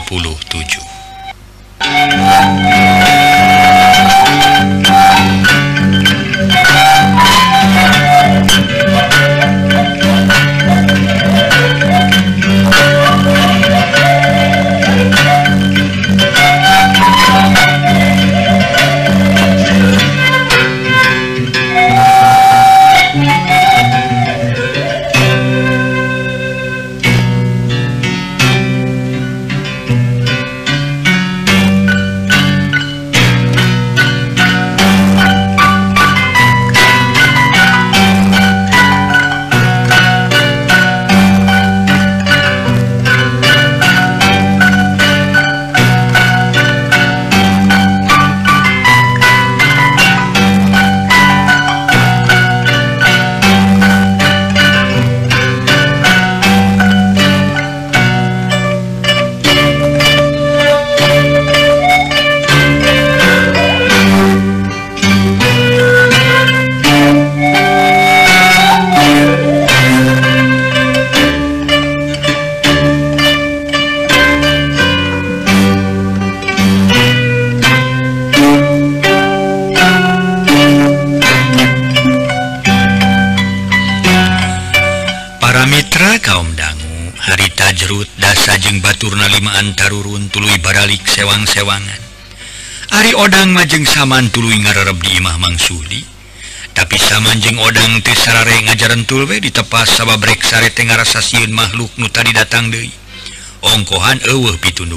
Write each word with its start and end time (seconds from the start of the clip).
27 0.00 0.91
si 93.12 93.20
odang 93.20 93.52
majeng 93.52 93.84
saman 93.84 94.32
tulu 94.32 94.48
ngarep 94.48 94.96
di 95.04 95.20
Imah 95.20 95.36
Mangsudi 95.36 96.00
tapi 96.72 96.96
samanjeng 96.96 97.60
odang 97.60 98.00
Tesarare 98.00 98.64
ngajaran 98.64 99.04
tulwe 99.04 99.36
ditepas 99.36 99.84
sabab 99.84 100.16
brek 100.16 100.40
sare 100.40 100.72
Ten 100.72 100.88
rasasiun 100.88 101.52
makhluk 101.52 101.92
nu 102.00 102.08
tadi 102.08 102.32
datang 102.32 102.72
Dei 102.72 102.88
ongkohan 103.68 104.16
ewe 104.32 104.56
pitun 104.56 104.96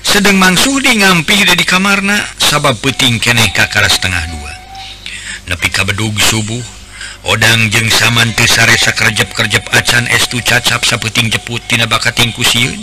sedang 0.00 0.40
Mangsudi 0.40 1.04
ngampi 1.04 1.52
di 1.52 1.68
kamarna 1.68 2.16
sabab 2.40 2.80
peting 2.80 3.20
keneh 3.20 3.52
kakara 3.52 3.92
setengah 3.92 4.32
dua. 4.32 4.52
Nepi 5.52 5.68
kabedug 5.68 6.16
subuh 6.16 6.64
odang 7.28 7.68
jeng 7.68 7.92
saman 7.92 8.32
Tesare 8.32 8.72
sakerjep-kerjep 8.80 9.68
acan 9.68 10.08
estu 10.16 10.40
cacap 10.40 10.80
sapeting 10.80 11.28
jeput 11.28 11.60
tina 11.68 11.84
bakating 11.84 12.32
kusiun 12.32 12.80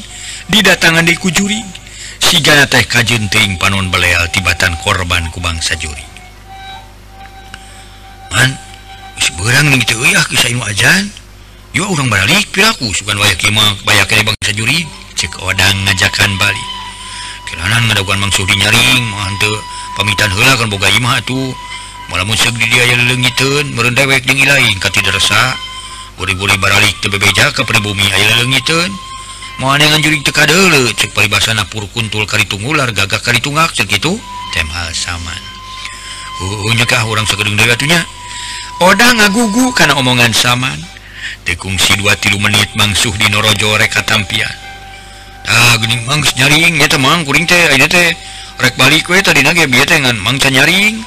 didatangan 0.54 1.10
di 1.10 1.18
kujuri 1.18 1.79
sigana 2.30 2.70
teh 2.70 2.86
kajunting 2.86 3.58
panon 3.58 3.90
beleal 3.90 4.22
tibatan 4.30 4.78
korban 4.86 5.26
ku 5.34 5.42
bangsa 5.42 5.74
juri. 5.82 6.06
Man 8.30 8.54
seberang 9.18 9.74
nih 9.74 9.82
ah, 9.82 9.82
gitu 9.82 9.96
ya 10.06 10.22
kisah 10.30 10.54
ilmu 10.54 10.62
ajan 10.70 11.10
yo 11.74 11.90
orang 11.90 12.14
balik 12.14 12.54
piraku 12.54 12.94
sugan 12.94 13.18
waya 13.18 13.34
kima 13.34 13.74
bayak 13.82 14.14
dari 14.14 14.22
bangsa 14.22 14.54
juri. 14.54 14.86
Cek 15.18 15.42
odang 15.42 15.74
ngajakan 15.90 16.38
balik. 16.38 16.68
Kiranan 17.50 17.90
ngadaguan 17.90 18.22
mangsu 18.22 18.46
dinyaring 18.46 19.04
mantu 19.10 19.50
pamitan 19.98 20.30
hela 20.30 20.54
kan 20.54 20.70
boga 20.70 20.86
imah 20.86 21.26
tuh 21.26 21.50
malah 22.14 22.30
musuh 22.30 22.54
di 22.54 22.70
dia 22.70 22.94
yang 22.94 23.10
lengitun 23.10 23.74
merendewek 23.74 24.22
dengan 24.22 24.54
lain 24.54 24.78
kati 24.78 25.02
derasa 25.02 25.58
boleh-boleh 26.22 26.62
baralik 26.62 26.94
tebebeja 27.02 27.50
ke 27.58 27.66
pribumi 27.66 28.06
ayah 28.06 28.46
lengitun 28.46 29.09
juring 29.59 30.24
teka 30.24 30.47
dulu 30.47 30.88
cek 30.96 31.12
basana 31.28 31.68
purkuntul 31.68 32.24
karitung 32.24 32.64
ular 32.64 32.96
gagah 32.96 33.20
karitungak 33.20 33.75
segitu 33.75 34.16
tem 34.56 34.68
hal 34.72 34.88
saman. 34.96 35.42
Oh, 36.40 36.47
oh, 36.47 36.72
Unyakah 36.72 37.03
orang 37.03 37.28
sekedung 37.28 37.59
dewatunya 37.59 38.00
Oda 38.80 39.12
ngagugu 39.12 39.75
karena 39.75 40.00
omongan 40.00 40.31
saman. 40.31 40.80
Tekungsi 41.44 42.00
dua 42.00 42.16
tilu 42.16 42.40
menit 42.40 42.72
mangsuh 42.80 43.12
di 43.19 43.28
norojo 43.28 43.75
reka 43.75 44.00
tampian. 44.08 44.48
Ah 45.44 45.75
gening 45.84 46.08
mangs 46.08 46.31
nyaring 46.40 46.80
nyata 46.80 46.96
mang 46.96 47.28
kuring 47.28 47.44
teh 47.44 47.75
ini 47.75 47.92
teh 47.92 48.16
rek 48.64 48.80
balik 48.80 49.03
kue 49.03 49.19
tadi 49.19 49.44
nage 49.44 49.68
biaya 49.68 49.84
tengan 49.84 50.16
mangsa 50.24 50.48
nyaring. 50.48 51.03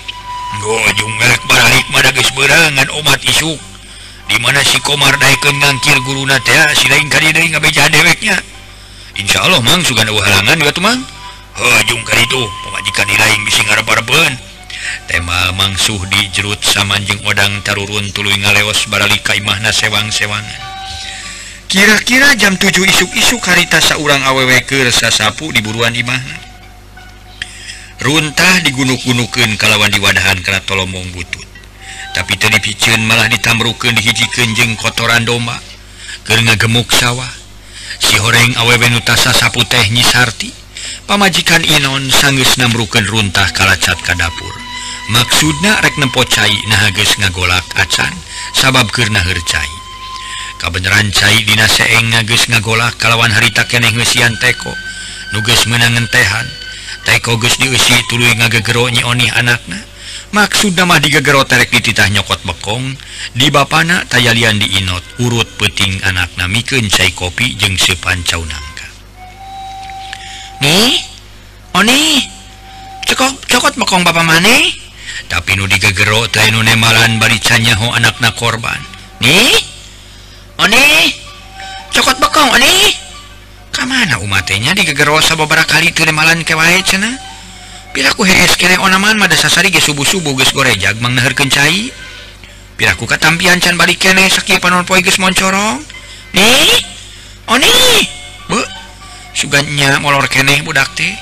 Gojung 0.61 1.15
rek 1.25 1.41
balik 1.49 1.89
mada 1.89 2.13
geus 2.13 2.29
berangan 2.37 2.93
omat 3.01 3.25
isuk 3.25 3.72
dimana 4.33 4.65
si 4.65 4.81
komar 4.81 5.13
naikkan 5.21 5.53
ngangkir 5.61 6.01
guru 6.09 6.25
na 6.25 6.41
si 6.73 6.89
lain 6.89 7.13
kali 7.13 7.29
ngabeja 7.53 7.93
deweknya. 7.93 8.41
Insya 9.21 9.45
Allah 9.45 9.61
mang 9.61 9.85
sugan 9.85 10.09
halangan 10.09 10.57
ya 10.57 10.73
tuh 10.73 10.81
mang. 10.81 11.05
Hujung 11.53 12.01
kali 12.09 12.25
itu 12.25 12.41
pemajikan 12.65 13.13
lain 13.13 13.41
bisa 13.45 13.61
ngarep-arepen 13.69 14.41
tema 15.05 15.53
mangsuh 15.53 16.01
di 16.09 16.33
jerut 16.33 16.59
samanjing 16.65 17.21
odang 17.29 17.61
tarurun 17.61 18.09
tuluy 18.17 18.35
ngaleos 18.41 18.89
barali 18.89 19.21
kaimahna 19.21 19.69
sewang-sewangan. 19.69 20.61
Kira-kira 21.69 22.33
jam 22.41 22.57
7 22.57 22.73
isuk-isuk 22.73 23.41
harita 23.45 23.85
saurang 23.85 24.25
awewe 24.25 24.65
ke 24.65 24.89
sasapu 24.93 25.53
di 25.53 25.61
buruan 25.61 25.93
imahna. 25.93 26.41
Runtah 28.01 28.65
digunuk-gunukin 28.65 29.61
kalawan 29.61 29.93
diwadahan 29.93 30.41
karena 30.41 30.61
tolomong 30.65 31.05
butut. 31.13 31.52
tapi 32.13 32.37
tadi 32.37 32.61
picun 32.61 33.01
malah 33.09 33.29
ditamrukken 33.29 33.97
dihiji 33.97 34.29
kenjeng 34.33 34.77
kotoran 34.77 35.25
domba. 35.25 35.57
Karena 36.23 36.55
gemuk 36.55 36.93
sawah. 36.93 37.33
Si 37.99 38.17
horeng 38.21 38.57
awewenutasa 38.57 39.35
sapu 39.35 39.65
teh 39.67 39.83
nyisarti. 39.91 40.53
Pamajikan 41.09 41.63
Inon 41.67 42.09
sanggus 42.13 42.57
namruken 42.61 43.05
runtah 43.09 43.49
kalacat 43.57 43.99
ka 44.01 44.15
dapur. 44.15 44.55
Maksudna 45.11 45.83
rek 45.83 45.99
nempocai 45.99 46.55
nahages 46.71 47.19
ngagolak 47.19 47.67
acan 47.75 48.15
sabab 48.55 48.87
kerna 48.95 49.19
hercai 49.19 49.83
kabenaran 50.63 51.11
cai 51.11 51.43
dina 51.43 51.67
seeng 51.67 52.07
nages 52.15 52.47
ngagolak 52.47 52.95
kalawan 53.03 53.35
harita 53.35 53.67
keneh 53.67 53.91
ngesian 53.91 54.39
teko. 54.39 54.71
Nuges 55.35 55.67
menangan 55.67 56.07
tehan. 56.07 56.47
Teko 57.03 57.35
gus 57.43 57.59
diusi 57.59 57.99
tuluy 58.07 58.31
ngagegero 58.39 58.87
nyioni 58.87 59.27
anakna. 59.35 59.83
maksud 60.33 60.73
nama 60.73 60.97
digegero 60.97 61.45
terek 61.45 61.69
dititah 61.69 62.09
nyokot 62.09 62.41
bekong 62.49 62.97
di 63.37 63.53
Bapana 63.53 64.09
tayalian 64.09 64.57
diinot 64.57 65.05
urut 65.21 65.47
peting 65.61 66.01
anak 66.09 66.33
namikeun 66.41 66.89
cai 66.89 67.13
kopi 67.13 67.53
jeung 67.55 67.77
sepancau 67.77 68.41
nangka. 68.41 68.89
Nih 70.65 70.97
oh 71.77 71.85
oni 71.85 72.25
cekok 73.05 73.45
cokot 73.49 73.75
bekong 73.77 74.03
bapak 74.09 74.25
maneh 74.25 74.73
tapi 75.29 75.57
nu 75.57 75.69
digegero 75.69 76.25
teh 76.33 76.49
nu 76.49 76.65
nemalan 76.65 77.21
bari 77.21 77.37
canyaho 77.37 77.93
anakna 77.93 78.33
korban. 78.33 78.81
Nih 79.21 79.53
oni 80.65 80.81
oh 80.81 81.07
cokot 81.93 82.17
bekong 82.25 82.49
oh 82.49 82.57
oni 82.57 82.73
ka 83.69 83.85
mana 83.85 84.17
umatnya 84.17 84.73
digegero 84.73 85.21
sababaraha 85.21 85.69
kali 85.69 85.93
teu 85.93 86.09
nemalan 86.09 86.41
kewae 86.41 86.81
cenah 86.81 87.32
piraku 87.93 88.25
hees 88.25 88.57
kere 88.57 88.81
onaman 88.81 89.21
mada 89.21 89.37
sasari 89.37 89.69
ge 89.69 89.81
subuh-subuh 89.81 90.33
geus 90.37 90.53
gorejag 90.57 90.99
mangneherkeun 90.99 91.53
cai. 91.53 91.93
Piraku 92.77 93.05
katampian 93.05 93.61
can 93.61 93.77
balik 93.77 94.01
kene 94.01 94.27
sakieu 94.33 94.59
panon 94.59 94.85
poe 94.89 95.01
geus 95.05 95.21
moncorong. 95.21 95.79
Nih. 96.33 96.81
Oh 97.47 97.55
Oni. 97.55 97.69
Bu. 98.49 98.61
suganya 99.37 100.01
molor 100.01 100.29
kene 100.29 100.61
budak 100.65 100.93
teh. 100.97 101.13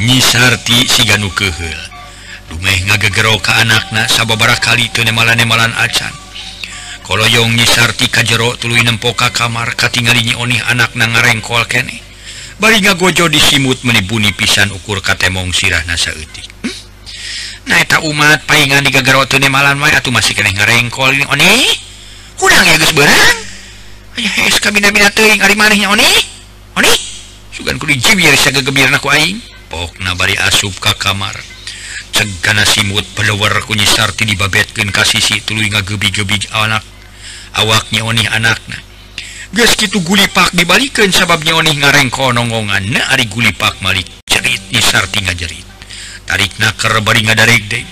Nyisarti 0.00 0.88
siganu 0.88 1.28
keheul. 1.32 1.80
Dumeh 2.48 2.84
ngagegero 2.88 3.40
ka 3.40 3.56
anakna 3.60 4.08
sababara 4.08 4.56
kali 4.60 4.88
teu 4.92 5.04
nemalan-nemalan 5.04 5.72
acan. 5.76 6.12
Koloyong 7.02 7.56
nyisarti 7.56 8.08
ka 8.12 8.22
jero 8.22 8.54
tuluy 8.56 8.84
nempo 8.84 9.12
ka 9.16 9.32
kamar 9.32 9.74
katingali 9.74 10.22
nyi 10.22 10.34
onih 10.36 10.60
anakna 10.68 11.08
ngarengkol 11.08 11.64
kene. 11.68 12.11
bariga 12.62 12.94
gojo 12.94 13.26
disimut 13.26 13.82
menibuni 13.82 14.30
pisan 14.30 14.70
ukur 14.70 15.02
katemong 15.02 15.50
sirah 15.50 15.82
nasauti 15.90 16.46
hmm? 16.62 16.76
na 17.66 17.82
naeta 17.82 17.98
umat 18.06 18.46
paingan 18.46 18.86
digagarotune 18.86 19.50
malam 19.50 19.82
wae 19.82 19.90
atuh 19.90 20.14
masih 20.14 20.38
keneh 20.38 20.54
ngarengkol 20.54 21.10
ini 21.10 21.26
one 21.26 21.50
kurang 22.38 22.62
ya 22.62 22.78
guys 22.78 22.94
berang 22.94 23.38
aya 24.14 24.30
heus 24.38 24.62
kabina-bina 24.62 25.10
teuing 25.10 25.42
ari 25.42 25.58
manehna 25.58 25.90
one 25.90 26.06
one 26.78 26.92
sugan 27.52 27.76
ku 27.76 27.84
dijibir 27.84 28.32
sagegembirna 28.32 28.98
ku 28.98 29.12
aing. 29.12 29.38
Pokna 29.68 30.16
bari 30.16 30.34
asup 30.40 30.72
ka 30.80 30.96
kamar. 30.96 31.36
Cegana 32.12 32.64
simut 32.64 33.04
peluwer 33.12 33.60
ku 33.68 33.76
nyisar 33.76 34.10
ti 34.16 34.24
dibabetkeun 34.24 34.88
ka 34.90 35.04
sisi 35.04 35.40
tuluy 35.44 35.68
ngagebi-gebi 35.68 36.48
anak 36.56 36.82
awaknya 37.60 38.02
onih 38.02 38.26
anakna. 38.32 38.80
guys 39.52 39.76
gitu 39.76 40.00
gulipak 40.00 40.48
dibalikin 40.56 41.12
sababnya 41.12 41.52
onih 41.52 41.76
ngarengko 41.76 42.32
nongongan 42.32 42.88
na 42.88 43.04
ari 43.12 43.28
gulipak 43.28 43.76
Malik 43.84 44.08
cerit 44.24 44.56
jerit 44.56 44.62
nisarti 44.72 45.18
ngajerit. 45.20 45.66
Tarik 46.24 46.56
naker 46.56 47.04
bari 47.04 47.20
ngadarek 47.20 47.62
deh. 47.68 47.84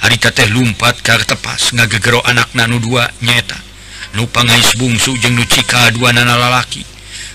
Hari 0.00 0.16
teh 0.16 0.48
lumpat 0.48 1.04
ke 1.04 1.12
tepas 1.28 1.76
ngagegero 1.76 2.24
anak 2.24 2.52
nanu 2.56 2.80
dua 2.80 3.08
nyeta. 3.20 3.56
Nupangais 4.16 4.72
bungsu 4.80 5.16
jeng 5.20 5.36
nucika 5.36 5.92
dua 5.92 6.16
nana 6.16 6.40
lalaki. 6.40 6.80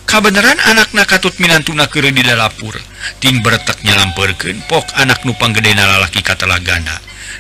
Kabenaran 0.10 0.58
anak 0.66 0.98
na 0.98 1.06
nakatut 1.06 1.38
minantuna 1.38 1.86
kere 1.86 2.10
di 2.10 2.26
dalapur 2.26 2.74
ting 3.22 3.42
berteknya 3.42 3.98
lamperken 3.98 4.62
pok 4.66 4.86
anak 4.98 5.24
nupang 5.24 5.54
gede 5.54 5.74
lalaki 5.78 6.22
katala 6.22 6.60
ganda 6.62 6.98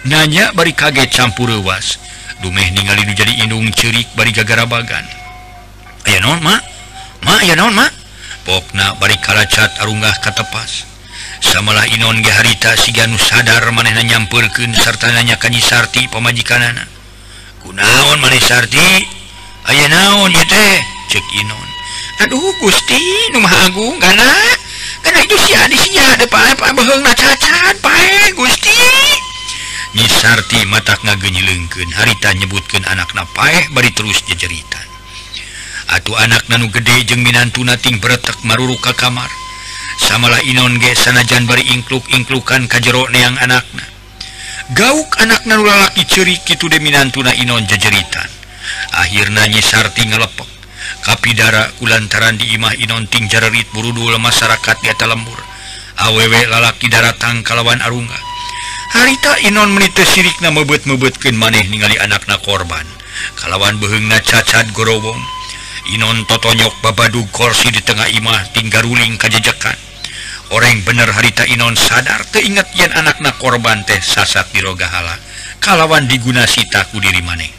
nanya 0.07 0.53
bari 0.55 0.73
kaget 0.73 1.11
campur 1.11 1.51
was 1.61 1.99
dumeh 2.41 2.71
ningali 2.73 3.05
nu 3.05 3.13
jadi 3.13 3.45
indung 3.45 3.69
cerik 3.75 4.09
bari 4.17 4.33
gagara 4.33 4.65
bagan 4.65 5.20
aya 6.05 6.19
non 6.19 6.39
ma 6.41 6.55
Ma 7.21 7.37
ya 7.45 7.53
non 7.53 7.73
ma 7.77 7.85
pokna 8.41 8.97
balik 8.97 9.21
kalacat 9.21 9.69
arunggah 9.85 10.17
katepas. 10.25 10.89
Samalah 11.41 11.85
Inon 11.89 12.21
ge 12.21 12.29
geharita 12.29 12.73
siganus 12.77 13.29
sadar 13.29 13.65
manehna 13.73 14.05
nyampurkeun 14.05 14.73
sarta 14.77 15.09
nanya 15.09 15.37
kanyi 15.41 15.57
Sarti 15.57 16.05
pemajikanana 16.09 16.85
kunaon 17.65 18.17
maneh 18.21 18.41
Sarti? 18.41 19.05
Aya 19.65 19.85
naon 19.89 20.33
ieu 20.33 20.45
teh? 20.45 20.77
Cek 21.09 21.25
Inon. 21.41 21.69
Aduh 22.25 22.53
Gusti 22.61 23.01
nu 23.33 23.41
maha 23.41 23.69
agung 23.69 23.97
kana 23.97 24.25
kana 25.01 25.17
itu 25.25 25.33
si 25.37 25.57
adi 25.57 25.77
si 25.77 25.97
ada 25.97 26.25
pae 26.29 26.53
pae 26.53 26.73
beheungna 26.77 27.13
cacat 27.13 27.77
pae 27.81 28.05
eh, 28.05 28.33
Gusti. 28.37 28.77
Nyi 29.97 30.05
Sarti 30.09 30.61
matak 30.69 31.01
ngageunyeulengkeun 31.05 31.89
harita 31.93 32.37
nyebutkeun 32.37 32.85
anakna 32.85 33.25
paeh 33.33 33.65
bari 33.73 33.89
terus 33.93 34.21
jejeritan 34.29 34.90
Atuh 35.91 36.15
anak 36.15 36.47
nanu 36.47 36.71
gede 36.71 37.03
jeung 37.03 37.19
minantunating 37.19 37.99
beretak 37.99 38.39
maruru 38.47 38.79
ka 38.79 38.95
kamar. 38.95 39.27
Samalah 39.99 40.39
Inon 40.47 40.79
ge 40.79 40.95
sanajan 40.95 41.43
bari 41.43 41.67
ingkluk-ingklukan 41.67 42.71
ka 42.71 42.79
jero 42.79 43.11
neang 43.11 43.35
anakna. 43.43 43.83
Gauk 44.71 45.19
anak 45.19 45.43
nanu 45.43 45.67
lalaki 45.67 46.07
cerik 46.07 46.47
kitu 46.47 46.71
de 46.71 46.79
minantuna 46.79 47.35
Inon 47.35 47.67
jejeritan 47.67 48.41
akhirnya 48.95 49.47
nyisarti 49.51 50.07
ngalepek. 50.07 50.49
Kapidara 51.01 51.71
kulantaran 51.81 52.37
di 52.37 52.55
imah 52.55 52.77
Inon 52.77 53.09
ting 53.11 53.27
jarerit 53.27 53.67
burudul 53.73 54.15
masyarakat 54.15 54.77
di 54.79 54.87
atas 54.89 55.07
lembur. 55.09 55.39
Awewe 56.07 56.47
lalaki 56.49 56.87
daratang 56.87 57.43
kalawan 57.43 57.83
arunga. 57.83 58.17
Harita 58.95 59.39
Inon 59.43 59.75
menita 59.75 60.07
sirikna 60.07 60.55
mebet-mebetkeun 60.55 61.35
maneh 61.35 61.67
ningali 61.67 61.99
anakna 61.99 62.37
korban. 62.39 62.85
Kalawan 63.37 63.77
behengna 63.81 64.23
cacat 64.23 64.71
gorowong. 64.71 65.40
Inon 65.89 66.29
totonyok 66.29 66.85
babadu 66.85 67.25
korsi 67.33 67.73
di 67.73 67.81
tengah 67.81 68.05
imah 68.13 68.53
tinggal 68.53 68.85
ruling 68.85 69.17
kajejekan 69.17 69.73
orang 70.53 70.85
bener 70.85 71.09
harita 71.09 71.47
Inon 71.49 71.73
sadar 71.73 72.21
teingat 72.29 72.69
yen 72.77 72.93
anakna 72.93 73.33
korban 73.41 73.81
teh 73.87 73.97
sasat 73.97 74.53
dirogahala 74.53 75.17
kalawan 75.57 76.05
diguna 76.05 76.45
sitaku 76.45 77.01
diri 77.01 77.25
maneh. 77.25 77.49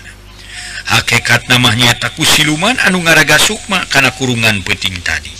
Hakekat 0.82 1.46
namanya 1.46 1.94
taku 1.98 2.26
siluman 2.26 2.74
anu 2.86 3.02
ngaraga 3.02 3.38
Sukma 3.38 3.86
karena 3.86 4.10
kurungan 4.14 4.66
peting 4.66 4.98
tadi. 5.02 5.30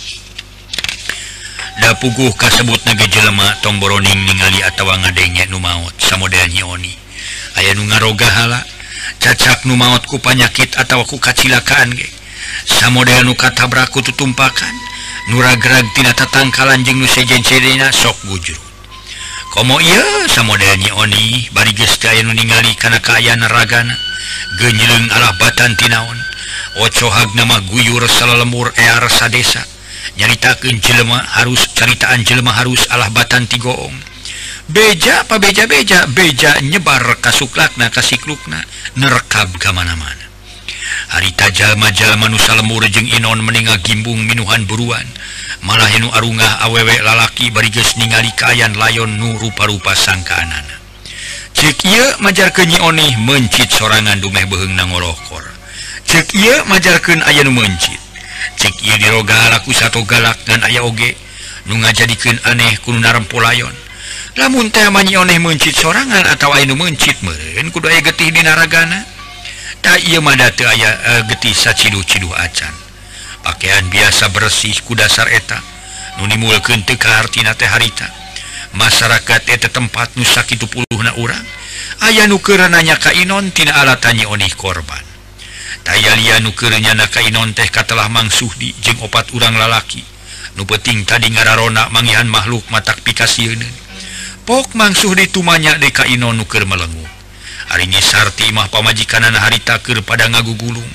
Da 1.83 1.97
puguh 1.97 2.31
kasebut 2.37 2.79
naga 2.85 3.07
jelema 3.09 3.57
tomboroning 3.65 4.23
ningali 4.29 4.61
atawa 4.61 5.03
ngadenya 5.03 5.49
nu 5.49 5.57
maut 5.57 5.93
samodel 5.97 6.45
nyioni 6.53 6.93
aya 7.57 7.73
nu 7.73 7.89
ngarogahala 7.89 8.61
cacak 9.17 9.65
nu 9.65 9.73
maut 9.73 10.05
ku 10.05 10.21
panyakit 10.21 10.77
atawa 10.77 11.01
ku 11.01 11.17
kacilakaan 11.17 11.89
geng 11.97 12.13
samodel 12.65 13.25
nuka 13.25 13.51
tabraku 13.51 14.01
tutumpakan 14.01 14.75
nuraragtinata 15.31 16.27
tatangkalan 16.27 16.83
jeng 16.83 16.99
nusejen 16.99 17.43
Serena 17.43 17.91
sok 17.91 18.17
wujud 18.27 18.59
komo 19.53 19.77
iya 19.79 20.27
samodelnya 20.27 20.97
Oni 20.97 21.47
bari 21.53 21.71
ningali 22.33 22.73
karena 22.75 22.99
kayan 22.99 23.39
ragana 23.45 23.95
genjeleng 24.59 25.07
Allah 25.13 25.31
batan 25.37 25.77
tinaon 25.77 26.17
Ocohag 26.81 27.37
nama 27.37 27.61
guyur 27.69 28.01
salah 28.09 28.41
lemur 28.41 28.73
er 28.73 29.05
sadesa 29.07 29.61
nyaritakan 30.17 30.81
jelema 30.81 31.21
harus 31.37 31.69
caritaan 31.77 32.25
jelema 32.25 32.51
harus 32.51 32.89
Allah 32.89 33.13
batan 33.13 33.45
tigoong 33.45 33.93
beja 34.63 35.27
apa 35.27 35.43
beja-beja? 35.43 36.07
Beja 36.07 36.55
nyebar 36.63 37.19
kasuklakna 37.19 37.91
kasiklukna 37.91 38.63
nerkab 38.95 39.51
kemana-mana 39.59 40.22
harita 41.13 41.49
jalma-jalma 41.51 42.29
Nusa 42.29 42.55
lemur 42.55 42.83
jeung 42.89 43.07
Inon 43.07 43.41
meninga 43.45 43.77
gimbung 43.81 44.23
minuhan 44.25 44.65
buruan. 44.65 45.05
Malah 45.63 45.87
Henu 45.87 46.11
Arunga 46.11 46.59
awewek 46.67 46.99
lalaki 47.07 47.47
barigus 47.47 47.95
ningali 47.95 48.31
kayan 48.35 48.75
layon 48.75 49.15
nu 49.15 49.39
rupa-rupa 49.39 49.95
sangkaanana 49.95 50.75
cek 51.53 51.85
ia 51.87 52.19
majar 52.19 52.51
kenyi 52.51 52.81
onih 52.83 53.15
mencit 53.23 53.71
sorangan 53.71 54.19
dumeh 54.19 54.43
beheng 54.49 54.75
nangorokor 54.75 55.45
cek 56.03 56.35
ia 56.35 56.67
majarkan 56.67 57.23
aya 57.23 57.47
nu 57.47 57.55
mencit. 57.55 57.99
Cek 58.59 58.83
ia 58.83 58.99
diroga 58.99 59.49
laku 59.49 59.71
satu 59.71 60.03
galak 60.03 60.35
dan 60.45 60.61
aya 60.67 60.83
oge 60.83 61.15
nu 61.65 61.79
ngajadikeun 61.79 62.37
aneh 62.43 62.75
kudu 62.83 62.99
narempo 62.99 63.39
layon. 63.39 63.71
Lamun 64.35 64.67
teh 64.67 64.83
manyi 64.91 65.15
oneh 65.15 65.39
mencit 65.39 65.73
sorangan 65.73 66.27
atau 66.27 66.51
aya 66.51 66.67
mencit 66.69 67.17
meureun 67.23 67.71
kudu 67.71 67.87
aya 67.87 68.03
getih 68.03 68.29
di 68.35 68.43
naragana. 68.43 69.12
aya 69.87 70.89
eh, 70.91 71.21
getisacidu-cidu 71.27 72.31
acan. 72.33 72.73
Pakaian 73.43 73.89
biasa 73.91 74.31
bersih 74.31 74.75
ku 74.87 74.95
dasar 74.95 75.27
eta. 75.27 75.59
Nunimul 76.19 76.59
kente 76.63 76.95
kehartina 76.95 77.53
teh 77.53 77.67
harita. 77.67 78.07
Masyarakat 78.73 79.41
eta 79.49 79.69
tempat 79.69 80.15
nusak 80.17 80.55
itu 80.55 80.65
puluh 80.65 81.01
na 81.03 81.13
urang 81.21 81.45
aya 82.01 82.27
nukerananya 82.27 82.97
kainontina 82.97 83.73
tanya 84.01 84.27
onih 84.27 84.51
korban. 84.57 85.03
Taylia 85.83 86.39
nukernya 86.39 86.95
na 86.95 87.07
kainon 87.11 87.51
teh 87.53 87.67
katalah 87.67 88.07
mangsuh 88.07 88.49
di 88.55 88.71
jeng 88.79 88.97
opat 89.03 89.35
urang 89.35 89.55
lalaki. 89.59 90.03
Nu 90.55 90.63
peting 90.69 91.03
tadi 91.03 91.33
ngararona 91.33 91.89
mangihan 91.89 92.29
makhluk 92.29 92.63
matak 92.69 93.01
pikasi 93.01 93.57
pok 94.45 94.75
mangsuh 94.75 95.15
ditumanya 95.15 95.79
deka 95.79 96.05
inon 96.05 96.37
nuker 96.37 96.67
melenggu 96.67 97.12
harinya 97.71 98.01
Sarti 98.03 98.51
mah 98.51 98.67
pamajikan 98.67 99.23
haritakir 99.23 100.01
pada 100.03 100.27
ngagu 100.27 100.55
gulung. 100.57 100.91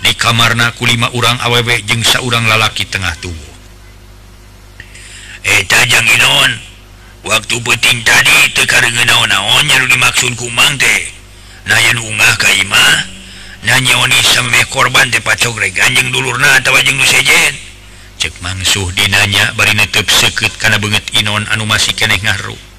Di 0.00 0.14
kamarna 0.16 0.72
kulima 0.78 1.10
urang 1.12 1.36
awewek 1.42 1.84
jengsa 1.84 2.22
urang 2.24 2.46
lalaki 2.46 2.86
tengah 2.86 3.12
tubuh. 3.20 3.52
Eh, 5.44 5.64
Etajangnon 5.64 6.52
waktu 7.24 7.56
puting 7.60 8.00
tadi 8.04 8.52
tekaraonnya 8.54 9.76
dimaksud 9.88 10.36
kumang 10.36 10.76
teh. 10.76 11.00
Nayanunga 11.68 12.40
Kaimah 12.40 12.96
nanyaoni 13.68 14.16
sampai 14.24 14.64
korban 14.72 15.12
tepacogre 15.12 15.68
ganjeng 15.72 16.08
dulu 16.08 16.32
na 16.40 16.60
tawajeng 16.64 16.96
sejen. 17.04 17.54
Cek 18.20 18.36
mangsuh 18.44 18.88
dinanya 18.92 19.52
bari 19.56 19.72
netep 19.72 20.04
seket 20.08 20.52
karena 20.60 20.76
banget 20.76 21.04
Inon 21.16 21.44
anu 21.48 21.64
masih 21.64 21.96
keeh 21.96 22.20
ngaruh. 22.20 22.69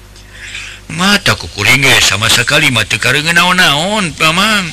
mata 0.92 1.34
kukuring 1.34 1.82
sama 2.04 2.28
sekali. 2.28 2.68
Mati 2.68 3.00
karena 3.00 3.32
naon-naon 3.32 4.12
Pamang 4.14 4.68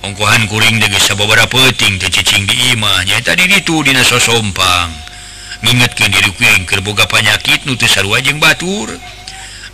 ongkohan 0.00 0.48
kuring 0.48 0.80
degesa 0.80 1.12
beberapa 1.18 1.50
peting 1.50 2.00
cacing 2.00 2.46
di 2.48 2.74
imahnya. 2.74 3.20
Tadi 3.20 3.50
itu 3.50 3.82
dina 3.84 4.00
sosompang. 4.00 4.90
Ngingetkan 5.60 6.08
diri 6.08 6.32
kuing 6.32 6.64
kerboga 6.64 7.04
penyakit 7.04 7.68
nutu 7.68 7.84
sarua 7.84 8.22
jeung 8.24 8.40
batur. 8.40 8.88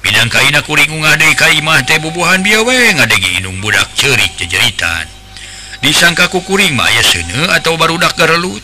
Binang 0.02 0.32
kaina 0.32 0.64
kuring 0.66 0.90
ngadai 0.90 1.34
kaimah 1.38 1.84
teh 1.86 2.02
bubuhan 2.02 2.42
biawe 2.42 2.78
ngadegi 2.98 3.42
inung 3.42 3.58
budak 3.58 3.90
cerik 3.94 4.34
jejeritan 4.38 5.06
disangka 5.82 6.26
kukuring 6.32 6.74
mah 6.74 6.88
aya 6.88 7.02
seuneu 7.04 7.46
atau 7.52 7.78
barudak 7.78 8.14
garelut 8.18 8.62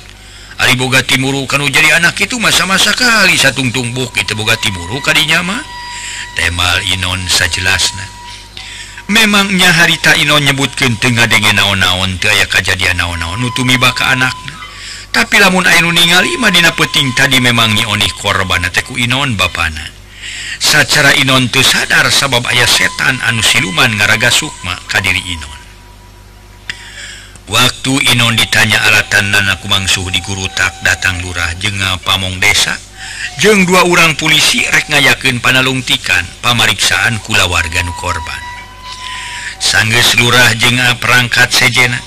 Ari 0.62 0.78
boga 0.78 1.02
timuru 1.02 1.42
kanu 1.50 1.66
jadi 1.66 1.98
anak 1.98 2.14
itu 2.22 2.38
masa-masa 2.38 2.94
kali. 2.94 3.34
Satungtung 3.34 3.90
buk 3.90 4.14
itu 4.14 4.30
boga 4.38 4.54
timuru 4.62 5.02
kadinya 5.02 5.42
mah. 5.42 5.58
temal 6.34 6.78
Inon 6.88 7.20
sajelasna 7.28 8.06
memangnya 9.08 9.72
harita 9.72 10.16
Inon 10.16 10.44
nyebutkan 10.46 10.96
Tengah 10.96 11.28
dengan 11.28 11.60
naon-naon 11.60 12.16
aya 12.22 12.46
kejadian 12.48 13.00
naon-naon. 13.02 13.40
Nutumi 13.40 13.76
baka 13.76 14.12
anaknya 14.16 14.52
tapi 15.12 15.36
lamun 15.36 15.68
Ayu 15.68 15.92
ningalmadina 15.92 16.72
peting 16.72 17.12
tadi 17.12 17.36
memangnya 17.36 17.84
Oni 17.92 18.08
korban 18.16 18.64
teku 18.72 18.96
Inon 18.96 19.36
bana 19.36 19.84
secara 20.62 21.12
Inon 21.18 21.50
tuh 21.50 21.64
sadar 21.66 22.08
sabab 22.08 22.46
ayah 22.48 22.70
setan 22.70 23.18
anu 23.26 23.42
siluman 23.42 23.90
ngaraga 23.98 24.30
Sukma 24.30 24.78
Kadiri 24.86 25.20
Inon. 25.20 25.61
waktu 27.52 28.16
Inon 28.16 28.32
ditanya 28.32 28.80
alatan 28.88 29.28
nanaku 29.28 29.68
mangsuh 29.68 30.08
di 30.08 30.24
guru 30.24 30.48
tak 30.56 30.72
datang 30.80 31.20
lurah 31.20 31.52
jenga 31.60 32.00
pamong 32.00 32.40
desa? 32.40 32.72
Jeng 33.44 33.68
dua 33.68 33.84
orang 33.84 34.16
polisi 34.16 34.64
rek 34.64 34.88
ngayaken 34.88 35.44
panalungtikan 35.44 36.24
pameriksaan 36.40 37.20
kula 37.20 37.44
warga 37.52 37.84
nu 37.84 37.92
korban. 38.00 38.42
Sangges 39.60 40.16
lurah 40.16 40.56
jenga 40.56 40.96
ah, 40.96 40.98
perangkat 40.98 41.52
sejena. 41.52 42.00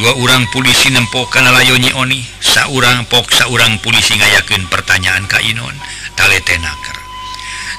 Dua 0.00 0.14
orang 0.14 0.46
polisi 0.54 0.94
nempokan 0.94 1.42
layonyi 1.42 1.90
Oni 1.98 2.22
saurang 2.38 3.02
poksa 3.10 3.50
orang 3.50 3.82
polisi 3.82 4.14
ngayaken 4.14 4.70
pertanyaan 4.70 5.26
Ka 5.26 5.42
Inon 5.42 5.74
taletenaker 6.14 6.96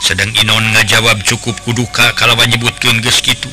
sedang 0.03 0.31
Inon 0.35 0.75
ngajawab 0.75 1.23
cukup 1.23 1.55
kuduka 1.63 2.11
kalau 2.19 2.35
menyebutkan 2.35 2.99
ges 2.99 3.23
gitu 3.23 3.47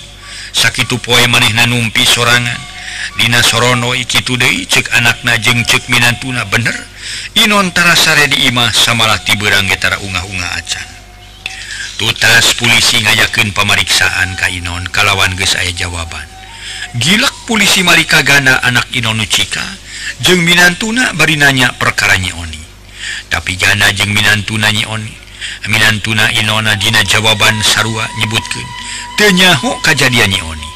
sakit 0.56 0.88
poe 0.98 1.20
manehna 1.28 1.68
numpi 1.68 2.02
sorangan. 2.02 2.65
Dina 3.14 3.38
Sorono 3.46 3.94
iki 3.94 4.26
Tude 4.26 4.50
cek 4.66 4.90
anak 4.98 5.22
najeng 5.22 5.62
cek 5.62 5.86
Minantuna 5.86 6.42
bener? 6.50 6.74
Inontara 7.38 7.94
sare 7.94 8.26
di 8.26 8.50
Imah 8.50 8.74
samalah 8.74 9.22
tiberang 9.22 9.70
getara 9.70 10.02
unga-unga 10.02 10.48
acan. 10.58 10.88
Tutas 11.96 12.52
polisi 12.58 13.00
ngayaken 13.00 13.54
pemeriksaan 13.56 14.34
Kainon 14.36 14.90
kalawan 14.90 15.32
ge 15.38 15.46
saya 15.46 15.70
jawaban. 15.72 16.26
Gilak 16.98 17.32
polisi 17.46 17.86
malika 17.86 18.20
Gana 18.26 18.58
anak 18.66 18.90
Inonucika 18.92 19.64
jeung 20.20 20.42
Minantuna 20.44 21.14
bari 21.14 21.38
nanya 21.38 21.72
perkaranya 21.78 22.34
Oni. 22.36 22.60
Tapi 23.30 23.56
Gana 23.56 23.94
jeung 23.94 24.12
Minantunanyi 24.12 24.84
Oni. 24.90 25.14
Minantuna 25.70 26.28
Inona 26.36 26.74
Dina 26.76 27.00
jawaban 27.06 27.54
Sarua 27.62 28.04
nyebutkan 28.18 28.66
tenyahu 29.16 29.80
kejadiannya 29.80 30.42
Oni. 30.42 30.75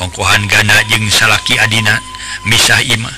ongkohan 0.00 0.48
Gana 0.48 0.76
jeung 0.88 1.10
salaki 1.12 1.58
Adina 1.60 2.00
misah 2.48 2.80
Imah 2.84 3.12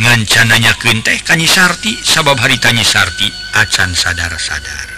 ngancananya 0.00 0.74
kente 0.80 1.14
Kanyi 1.22 1.46
Sarti 1.46 1.94
sabab 2.02 2.40
haritanyi 2.42 2.82
Sarti 2.82 3.30
acan 3.54 3.94
sadar-sadar. 3.94 4.88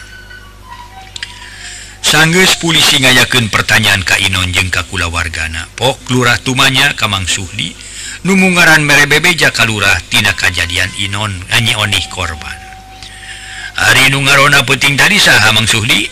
Sangges 2.00 2.56
polisi 2.56 3.04
ngayaken 3.04 3.52
pertanyaan 3.52 4.00
Kainon 4.00 4.48
jeng 4.54 4.72
kakula 4.72 5.12
wargana 5.12 5.68
pok 5.76 6.08
lurah 6.08 6.40
tumanya 6.40 6.96
Kamang 6.96 7.28
Suhdi 7.28 7.76
numungaran 8.24 8.80
merebebe 8.82 9.36
jaka 9.36 9.68
lurahtina 9.68 10.32
kejadian 10.32 10.88
Inon 10.98 11.36
nganyi 11.52 11.74
onih 11.76 12.06
korban. 12.08 12.58
Hari 13.78 14.10
Nungarona 14.10 14.66
peting 14.66 14.98
tadi 14.98 15.22
sah 15.22 15.54
Mang 15.54 15.68
Suhdi 15.68 16.10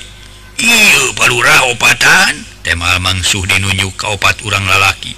Iu 0.56 1.12
palurah 1.18 1.68
opatan. 1.68 2.45
temal 2.66 2.98
mangsuh 2.98 3.46
dinunjuk 3.46 3.94
kaupat 3.94 4.42
urang 4.42 4.66
lalaki. 4.66 5.14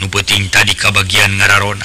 Nupeting 0.00 0.48
tadi 0.48 0.72
kebagian 0.72 1.36
ngararona. 1.36 1.84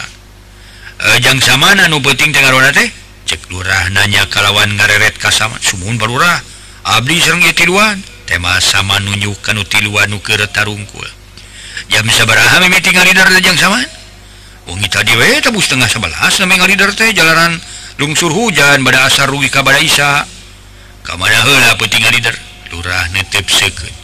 Ejang 1.20 1.44
samana 1.44 1.92
nupeting 1.92 2.32
tengarona 2.32 2.72
teh 2.72 2.88
cek 3.28 3.52
lurah 3.52 3.92
nanya 3.92 4.24
kalawan 4.32 4.72
ngareret 4.80 5.20
kasaman 5.20 5.60
sumun 5.60 6.00
barurah 6.00 6.40
Abdi 6.88 7.20
serng 7.20 7.44
tiruan 7.52 8.00
tema 8.24 8.64
sama 8.64 9.04
nunjukkan 9.04 9.60
kanu 9.60 9.92
nu 10.08 10.16
nuker 10.16 10.40
tarungkul. 10.48 11.08
Jam 11.92 12.08
sabaraha 12.08 12.64
mimiti 12.64 12.96
ngalidar 12.96 13.28
jang 13.44 13.60
saman? 13.60 13.84
Wengi 14.72 14.88
tadi 14.88 15.20
we 15.20 15.44
tebus 15.44 15.68
tengah 15.68 15.92
sebelas 15.92 16.40
nama 16.40 16.56
ngalidar 16.64 16.96
teh 16.96 17.12
jalanan 17.12 17.60
lungsur 18.00 18.32
hujan 18.32 18.80
pada 18.88 19.12
asar 19.12 19.28
rugi 19.28 19.52
kabada 19.52 19.84
isa. 19.84 20.24
Kamana 21.04 21.44
heula 21.44 21.76
penting 21.76 22.08
ngalidar 22.08 22.36
lurah 22.72 23.04
netep 23.12 23.44
sekeun 23.52 24.03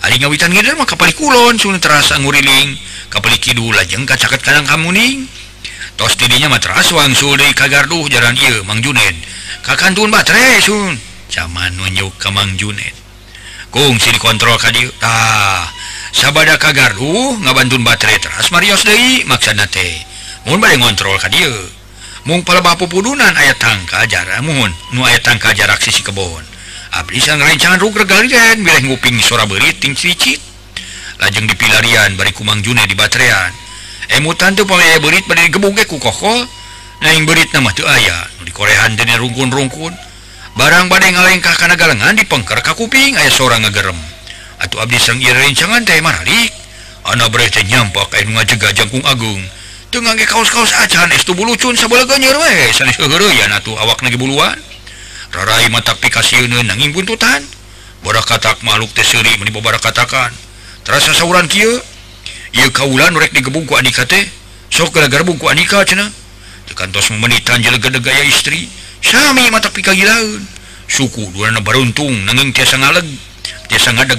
ngawitan 0.00 0.56
mah 0.80 0.88
kapal 0.88 1.12
Kulon 1.12 1.60
Sun 1.60 1.76
terasa 1.76 2.16
nguriling 2.16 2.78
kapal 3.12 3.36
Kidul 3.36 3.76
lajeng 3.76 4.08
kacaket 4.08 4.40
kadang 4.40 4.64
kamuning. 4.64 5.28
Tos 6.00 6.16
tidinya 6.16 6.48
matras 6.48 6.88
wangsul 6.96 7.36
dari 7.36 7.52
kagarduh 7.52 8.08
jalan 8.08 8.32
iya 8.40 8.64
Mang 8.64 8.80
Juned 8.80 9.16
kakantun 9.60 10.08
baterai 10.08 10.64
Sun. 10.64 10.96
Zaman 11.28 11.76
nunjuk 11.76 12.16
ke 12.16 12.32
Mang 12.32 12.56
Junet. 12.56 12.96
kung 13.70 13.96
si 14.02 14.10
dikontrol 14.10 14.58
kadieu 14.58 14.90
tah. 14.98 15.62
Sabada 16.10 16.58
kagarduh 16.58 17.38
ngabantun 17.38 17.86
baterai 17.86 18.18
teras 18.18 18.50
marios 18.50 18.82
deui 18.82 19.22
maksana 19.30 19.70
teh. 19.70 19.94
Mun 20.48 20.58
bade 20.58 20.74
ngontrol 20.80 21.14
ka 21.22 21.30
dieu. 21.30 21.54
Mung 22.26 22.42
paleba 22.42 22.74
pupudunan 22.74 23.32
aya 23.32 23.54
tangka 23.54 24.04
jarak 24.10 24.42
muhun. 24.42 24.74
Nu 24.90 25.06
aya 25.06 25.22
tangka 25.22 25.54
jarak 25.54 25.78
sisi 25.78 26.02
kebon. 26.02 26.42
aplisan 26.94 27.38
rencana 27.38 27.78
nguping 27.78 29.16
sora 29.22 29.46
beriting 29.46 29.94
cicit. 29.94 30.40
Lajeng 31.20 31.46
dipilarian 31.46 32.16
bari 32.16 32.32
kumang 32.32 32.64
June 32.64 32.80
di 32.88 32.96
baterean. 32.96 33.52
Eh, 34.10 34.18
Emutan 34.18 34.56
tuh 34.56 34.64
pamaya 34.66 34.98
berit 34.98 35.28
pada 35.28 35.44
digebuke 35.44 35.84
ku 35.86 36.00
kokol. 36.00 36.48
Naing 37.00 37.28
berit 37.28 37.52
nama 37.52 37.70
tuh 37.72 37.84
ayah. 37.86 38.26
Di 38.42 38.50
korehan 38.50 38.96
dene 38.96 39.20
rungkun-rungkun. 39.20 39.92
Barang 40.56 40.90
badai 40.90 41.14
ngalengkah 41.14 41.54
karena 41.56 41.76
galengan 41.78 42.16
dipengker 42.18 42.58
ka 42.60 42.74
kuping 42.74 43.14
ayah 43.14 43.30
seorang 43.30 43.62
ngagerem 43.62 43.96
atau 44.60 44.76
abdi 44.84 45.00
sang 45.00 45.16
ieu 45.16 45.32
rencangan 45.32 45.80
teh 45.88 45.96
maralik 46.04 46.52
anak 47.08 47.32
beureuh 47.32 47.64
nyampak 47.64 48.06
kain 48.12 48.28
ngajega 48.28 48.68
jangkung 48.76 49.04
agung. 49.08 49.40
Tengah 49.90 50.14
ngangge 50.14 50.28
kaos-kaos 50.28 50.70
acan 50.86 51.10
es 51.10 51.26
tu 51.26 51.34
bulucun 51.34 51.74
sabalaga 51.74 52.14
nyer 52.20 52.36
we 52.36 52.70
sanes 52.70 52.94
heureuyan 53.00 53.50
atuh 53.56 53.74
awak 53.80 54.04
nagi 54.04 54.20
buluan. 54.20 54.54
Rarai 55.30 55.70
mata 55.70 55.94
pikasiun 55.94 56.50
nanging 56.66 56.90
buntutan. 56.90 57.46
Boda 58.02 58.18
katak 58.24 58.64
makhluk 58.66 58.90
teh 58.96 59.04
seuri 59.06 59.30
meni 59.38 59.52
menibobara 59.52 59.78
katakan. 59.78 60.32
Terasa 60.82 61.14
sauran 61.14 61.46
kia 61.46 61.68
ia 62.56 62.66
kaulan 62.74 63.14
rek 63.14 63.30
digebung 63.30 63.68
ku 63.68 63.78
anika 63.78 64.02
teh. 64.08 64.26
Sok 64.70 64.90
gara-gara 64.94 65.22
bungku 65.22 65.46
anika 65.46 65.86
cenah. 65.86 66.10
cina. 66.10 66.66
Tekantos 66.66 67.10
memenitan 67.14 67.62
jelega 67.62 67.90
gaya 68.00 68.24
istri. 68.26 68.66
Sami 69.00 69.50
mata 69.50 69.70
pikagilaun 69.70 70.42
suku 70.90 71.30
dua 71.30 71.54
baruntung 71.62 72.10
nanging 72.26 72.50
tiasa 72.50 72.82
ngaleg 72.82 73.06
tiasa 73.70 73.94
ngadeg. 73.94 74.18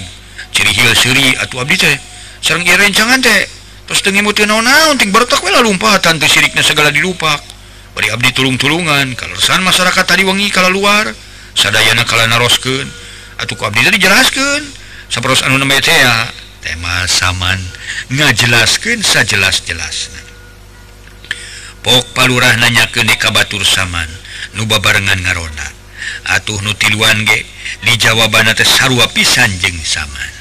Ciri 0.52 0.72
hil 0.72 0.96
siri 0.96 1.36
atu 1.44 1.60
abdi 1.60 1.76
teh. 1.76 1.96
Sareng 2.40 2.64
ieu 2.64 2.78
rencangan 2.78 3.20
teh. 3.20 3.48
Tos 3.88 4.00
teu 4.00 4.16
mutu 4.24 4.48
naon-naon 4.48 4.96
ting 4.96 5.12
baru 5.12 5.28
we 5.28 5.52
wela 5.52 5.60
lumpatan 5.60 6.16
teh 6.22 6.30
sirikna 6.32 6.64
segala 6.64 6.92
dilupak. 6.94 7.44
beri 7.96 8.12
Abdi 8.12 8.30
tulung-tulungan. 8.36 9.16
Kalausan 9.16 9.64
masyarakat 9.64 10.06
tadi 10.06 10.24
wengi 10.28 10.52
kalau 10.52 10.72
luar 10.72 11.12
sadana 11.56 12.04
kalau 12.08 12.26
narosken 12.28 12.88
atau 13.40 13.56
Abdi 13.58 13.88
dijelaskan 13.92 14.62
seperti 15.12 15.44
anu 15.44 15.60
ya 15.84 16.16
tema 16.64 17.04
saman 17.10 17.60
nggak 18.14 18.32
jelaskan 18.38 19.04
saya 19.04 19.28
jelas 19.28 19.60
Pok 21.82 22.14
palurah 22.14 22.54
nanya 22.62 22.86
ke 22.94 23.02
neka 23.02 23.34
Batur 23.34 23.66
saman 23.66 24.06
nuba 24.54 24.78
barengan 24.78 25.18
ngaroda 25.18 25.82
atuh 26.38 26.62
nutiluan 26.62 27.26
ge 27.26 27.42
di 27.82 27.94
jawaban 27.98 28.46
atas 28.46 28.70
sarwa 28.78 29.10
pisan 29.10 29.50
jeng 29.58 29.78
saman. 29.82 30.32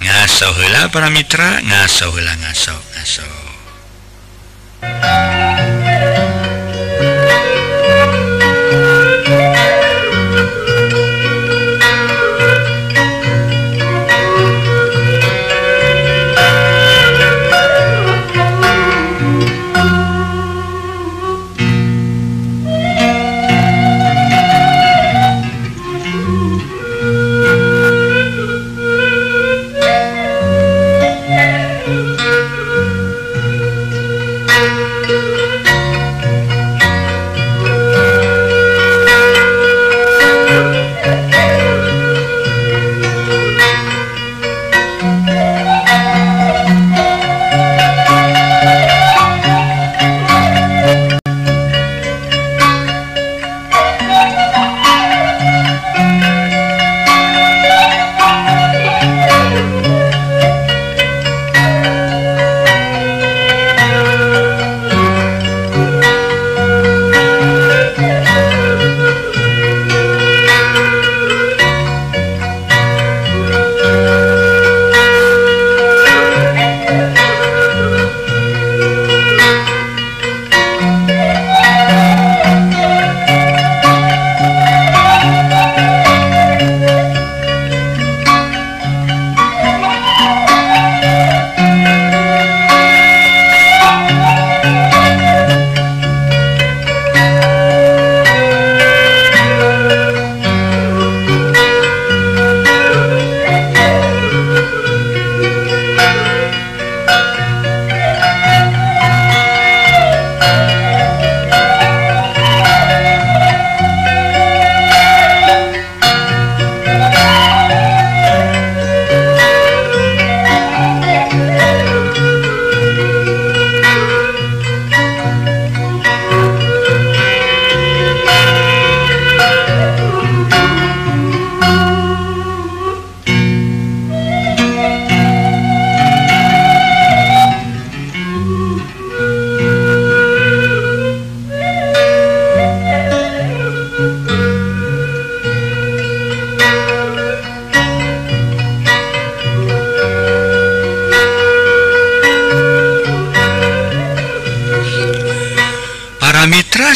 Ngaso 0.00 0.56
hela 0.56 0.88
para 0.88 1.12
mitra 1.12 1.60
ngaso 1.60 2.08
hela 2.16 2.32
ngaso 2.40 2.72
ngaso 2.72 3.28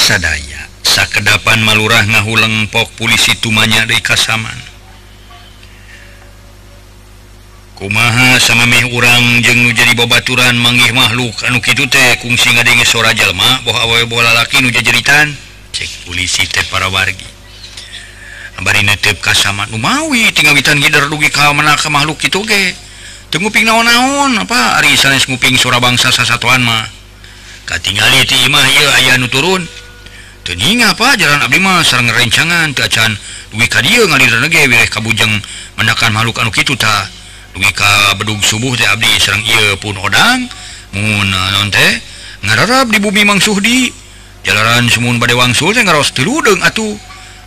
sadaya 0.04 0.68
sakedapan 0.84 1.64
malurah 1.64 2.04
ngahuleng 2.04 2.68
pok 2.68 2.92
polisi 3.00 3.32
tumanya 3.40 3.88
di 3.88 3.96
kasaman. 4.04 4.52
Kumaha 7.74 8.36
sama 8.36 8.68
meh 8.68 8.84
urang 8.92 9.40
jeng 9.40 9.64
nu 9.64 9.72
jadi 9.72 9.96
babaturan 9.96 10.60
manggih 10.60 10.92
makhluk 10.92 11.32
anu 11.48 11.58
kitu 11.64 11.88
teh 11.88 12.20
kungsi 12.20 12.52
ngadenge 12.52 12.84
suara 12.84 13.16
jalma 13.16 13.64
boh 13.64 13.72
awe 13.72 14.04
bola 14.04 14.30
laki 14.36 14.60
nu 14.60 14.68
jajeritan 14.68 15.32
cek 15.72 16.04
polisi 16.04 16.44
teh 16.52 16.68
para 16.68 16.92
wargi. 16.92 17.26
Abari 18.60 18.84
netep 18.84 19.24
kasaman 19.24 19.72
nu 19.72 19.80
mawi 19.80 20.28
tinggal 20.36 20.52
witan 20.52 20.84
gider 20.84 21.08
dugi 21.08 21.32
ka 21.32 21.48
mana 21.56 21.80
ka 21.80 21.88
makhluk 21.88 22.20
kitu 22.20 22.44
ge. 22.44 22.76
Teu 23.32 23.40
nguping 23.40 23.64
naon-naon 23.64 24.36
apa 24.36 24.78
ari 24.78 24.94
sanes 25.00 25.24
nguping 25.26 25.56
suara 25.56 25.80
bangsa 25.80 26.12
sasatuan 26.12 26.60
mah. 26.60 26.86
Katingali 27.64 28.28
ti 28.28 28.36
imah 28.44 28.68
ieu 28.68 28.90
aya 29.00 29.16
nu 29.16 29.32
turun. 29.32 29.64
tening 30.44 30.84
apa 30.84 31.16
jalan 31.16 31.40
Abdimah 31.40 31.80
serang 31.80 32.12
rencangan 32.12 32.76
kecan 32.76 33.16
duwi 33.48 33.64
ka 33.64 33.80
dia 33.80 34.04
ngalir 34.04 34.28
nege 34.44 34.68
wireh 34.68 34.88
kabujeng 34.92 35.32
menakan 35.80 36.12
makhluk 36.12 36.36
anu 36.44 36.52
kitu 36.52 36.76
ta. 36.76 37.08
Duwi 37.56 37.72
ka 37.72 38.12
bedug 38.20 38.44
subuh 38.44 38.76
teh 38.76 38.84
abdi 38.84 39.08
serang 39.16 39.40
ia 39.40 39.72
pun 39.80 39.96
odang. 39.96 40.44
Mun 40.92 41.32
uh, 41.32 41.48
non 41.56 41.72
teh? 41.72 41.92
Ngararap 42.44 42.92
di 42.92 43.00
bumi 43.00 43.24
Mang 43.24 43.40
Suhdi 43.40 43.88
jalanan 44.44 44.86
semun 44.92 45.16
bade 45.16 45.32
wangsul 45.32 45.72
teh 45.72 45.80
ngaros 45.80 46.12
tiludeung 46.12 46.60
atuh. 46.60 46.92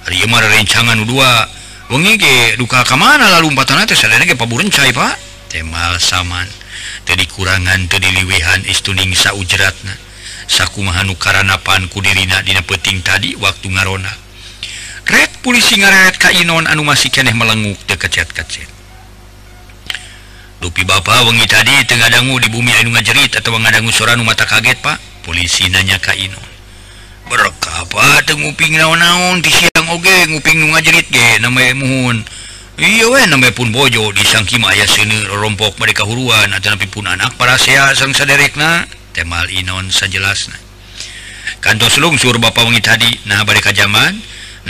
Hari 0.09 0.17
ieu 0.17 0.27
mah 0.27 0.41
rencangan 0.41 0.97
dua. 1.05 1.45
Wengi 1.93 2.17
ge 2.17 2.57
duka 2.57 2.81
ka 2.81 2.97
mana? 2.97 3.29
Lalu 3.37 3.53
empatan 3.53 3.85
teh 3.85 3.93
sadana 3.93 4.25
ge 4.25 4.33
paburencai 4.33 4.89
pak. 4.89 5.13
Temal 5.53 6.01
saman 6.01 6.49
teu 7.05 7.13
dikurangan 7.13 7.87
teu 7.87 8.01
diliwehan 8.01 8.65
istuning 8.67 9.13
saujratna 9.13 10.06
sakumahanu 10.45 11.17
karenapaan 11.17 11.89
kudirina 11.89 12.45
dina 12.45 12.61
peting 12.61 13.01
tadi 13.01 13.33
waktu 13.41 13.73
ngarona. 13.73 14.13
Red 15.07 15.41
polisi 15.41 15.81
ngaret 15.81 16.21
kainon 16.21 16.69
anu 16.69 16.83
masih 16.83 17.07
keneh 17.07 17.31
melenguk 17.31 17.79
dekecet-kecet 17.87 18.67
Dupi 20.59 20.83
Bapak 20.83 21.23
wengi 21.23 21.47
tadi 21.47 21.71
Tengah 21.87 22.11
dangu 22.11 22.35
di 22.43 22.51
bumi 22.51 22.75
anu 22.75 22.91
ngajerit 22.91 23.39
atau 23.39 23.55
ngadanggu 23.55 23.87
soran 23.95 24.19
mata 24.27 24.43
kaget 24.43 24.83
Pak. 24.83 24.99
Polisi 25.23 25.71
nanya 25.71 25.95
kainon 26.03 26.43
berkapa 27.27 28.23
tenguping 28.23 28.79
naon-naon 28.79 29.43
di 29.43 29.51
siang 29.51 29.87
oge 29.91 30.31
nguping 30.31 30.71
ngajerit 30.71 31.07
ge 31.11 31.43
namanya 31.43 31.71
e 31.71 31.75
muhun. 31.75 32.17
Iya 32.79 33.11
we 33.11 33.19
namanya 33.27 33.51
e 33.51 33.57
pun 33.57 33.69
bojo 33.75 34.15
disangki 34.15 34.55
maya 34.55 34.87
sini 34.87 35.27
rompok 35.27 35.75
mereka 35.75 36.07
huruan 36.07 36.47
atau 36.55 36.71
nabi 36.71 36.87
pun 36.87 37.03
anak 37.03 37.35
para 37.35 37.59
sea 37.59 37.91
sang 37.91 38.15
saderekna 38.15 38.87
Temal 39.17 39.49
Inon 39.49 39.89
sajelasna. 39.89 40.53
Kantos 41.57 41.97
lungsur 41.97 42.37
Bapak 42.37 42.69
wengi 42.69 42.85
tadi 42.85 43.09
nah 43.25 43.41
mereka 43.41 43.73
zaman 43.73 44.13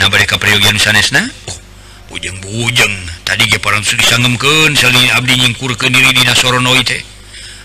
nah 0.00 0.08
mereka 0.08 0.40
peryogian 0.40 0.80
sanesna? 0.80 1.20
Oh, 1.52 2.16
Ujeng 2.16 2.40
bujeng 2.40 2.94
tadi 3.28 3.44
ge 3.44 3.60
parang 3.60 3.84
sudah 3.84 4.08
sangemkeun 4.08 4.72
sali 4.72 5.12
abdi 5.12 5.36
nyingkurkeun 5.44 5.92
diri 5.92 6.16
dina 6.16 6.32
soronoi 6.32 6.80
teh. 6.80 7.04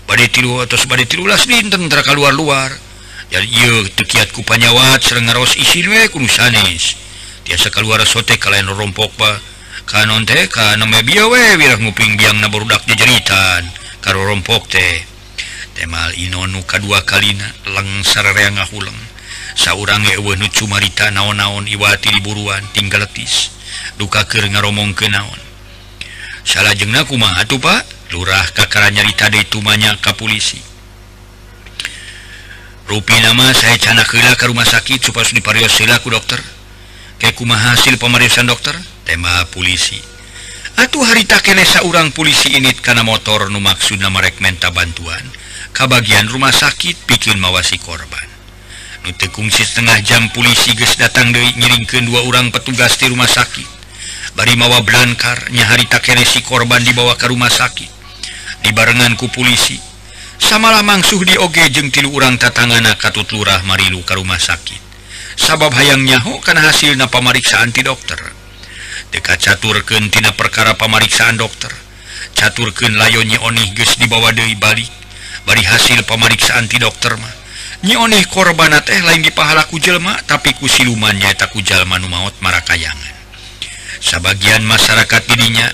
Bade 0.04 0.28
tilu 0.28 0.60
atos 0.60 0.84
bade 0.84 1.08
tilulas 1.08 1.48
dinten 1.48 1.88
tara 1.88 2.04
kaluar-luar. 2.04 2.68
Jadi 3.32 3.48
ieu 3.48 3.88
teu 3.96 4.04
kiat 4.04 4.36
ku 4.36 4.44
panyawat 4.44 5.00
sareng 5.00 5.24
ngaros 5.24 5.56
isin 5.56 5.88
we 5.88 6.04
kudu 6.12 6.28
sanes. 6.28 7.00
Tiasa 7.48 7.72
kaluar 7.72 8.04
sote 8.04 8.36
kalain 8.36 8.68
rompok 8.68 9.16
pa 9.16 9.40
kanon 9.88 10.28
teh 10.28 10.52
kana 10.52 10.84
mebia 10.84 11.24
we 11.32 11.40
wirah 11.56 11.80
nguping 11.80 12.20
biang 12.20 12.36
na 12.44 12.52
barudak 12.52 12.84
jeritan. 12.84 13.64
Karo 14.04 14.28
rompok 14.28 14.68
teh. 14.68 15.13
temal 15.74 16.14
Inonu 16.14 16.62
kadua 16.64 17.02
kalina 17.02 17.44
lengsar 17.66 18.24
rea 18.32 18.50
ngahuleng. 18.50 18.96
Saurang 19.54 20.02
ewen 20.10 20.42
cumarita 20.50 21.14
naon-naon 21.14 21.70
Iwati 21.70 22.10
diburuan 22.10 22.66
tinggal 22.74 23.06
letis 23.06 23.54
duka 23.98 24.26
dukaker 24.26 24.50
ngaromong 24.50 24.94
ke 24.94 25.06
naon. 25.06 25.40
Salah 26.42 26.74
jengnakuma 26.74 27.38
atuh 27.38 27.58
Pak? 27.62 28.12
Lurah 28.12 28.44
kakara 28.54 28.90
nyarita 28.90 29.32
de 29.32 29.42
itumanya 29.42 29.96
ka 29.98 30.14
polisi 30.14 30.60
Rupi 32.84 33.16
nama 33.24 33.48
saya 33.56 33.80
cana 33.80 34.04
kela 34.04 34.36
ke 34.36 34.44
rumah 34.44 34.68
sakit 34.68 35.00
supaya 35.00 35.24
diparios 35.32 35.72
sila 35.72 35.96
ku 36.04 36.12
dokter. 36.12 36.36
Kekuma 37.16 37.56
hasil 37.56 37.96
pemeriksaan 37.96 38.44
dokter? 38.44 38.76
Tema 39.08 39.48
polisi 39.48 39.96
Atuh 40.74 41.06
harita 41.06 41.38
kenesa 41.40 41.86
orang 41.86 42.10
polisi 42.12 42.58
init 42.58 42.82
karena 42.84 43.06
motor 43.06 43.46
numaksud 43.48 43.96
nama 44.02 44.20
rek 44.20 44.42
menta 44.42 44.74
bantuan. 44.74 45.22
kebagian 45.74 46.30
rumah 46.30 46.54
sakit 46.54 47.10
bikin 47.10 47.42
mawasi 47.42 47.82
korban. 47.82 48.22
Nutekungsi 49.04 49.66
setengah 49.66 50.00
jam 50.00 50.30
polisi 50.30 50.72
guys 50.72 50.96
datang 50.96 51.34
dari 51.34 51.50
nyiringkan 51.58 52.06
dua 52.08 52.24
orang 52.24 52.48
petugas 52.54 52.96
di 52.96 53.10
rumah 53.10 53.28
sakit. 53.28 53.66
Bari 54.38 54.54
mawa 54.56 54.80
blankar 54.80 55.50
nyahari 55.52 55.84
takeresi 55.90 56.40
korban 56.46 56.80
dibawa 56.80 57.18
ke 57.18 57.28
rumah 57.28 57.50
sakit. 57.50 57.90
Dibarenganku 58.64 59.28
polisi. 59.28 59.76
Samalah 60.40 60.80
mangsuh 60.80 61.20
di 61.20 61.36
oge 61.36 61.68
jeng 61.68 61.92
tilu 61.92 62.16
urang 62.16 62.40
tatangana 62.40 62.96
katut 62.96 63.28
lurah 63.34 63.60
marilu 63.68 64.00
ke 64.06 64.16
rumah 64.16 64.40
sakit. 64.40 64.80
Sabab 65.36 65.74
hayang 65.74 66.06
nyaho 66.06 66.38
karena 66.40 66.70
hasil 66.70 66.94
na 66.94 67.10
pemeriksaan 67.10 67.74
ti 67.74 67.82
dokter. 67.82 68.16
Dekat 69.10 69.42
caturkan 69.42 70.08
tina 70.08 70.32
perkara 70.32 70.78
pemeriksaan 70.78 71.36
dokter. 71.36 71.70
Caturken 72.34 72.96
layonnya 72.96 73.42
onih 73.42 73.74
guys 73.76 74.00
dibawa 74.00 74.32
dari 74.32 74.56
balik. 74.56 75.03
bari 75.44 75.64
hasil 75.64 76.04
pemeriksaan 76.04 76.68
ti 76.68 76.76
dokter 76.80 77.16
mah. 77.16 77.34
Nyoeh 77.84 78.24
korban 78.32 78.72
teh 78.80 79.00
lain 79.04 79.20
di 79.20 79.28
pahalaku 79.28 79.76
Jelma 79.76 80.16
tapi 80.24 80.56
ku 80.56 80.64
silumannya 80.64 81.36
tak 81.36 81.52
kujalmanu 81.52 82.08
maut 82.08 82.32
marakayangan. 82.40 83.14
Sebagian 84.00 84.64
masyarakat 84.64 85.22
dirinya 85.28 85.68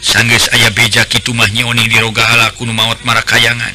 sangges 0.00 0.48
ayah 0.56 0.72
bejak 0.72 1.12
itumahnya 1.12 1.68
Oning 1.68 1.88
dirogalaku 1.88 2.64
maut 2.68 3.00
marakayangan. 3.04 3.72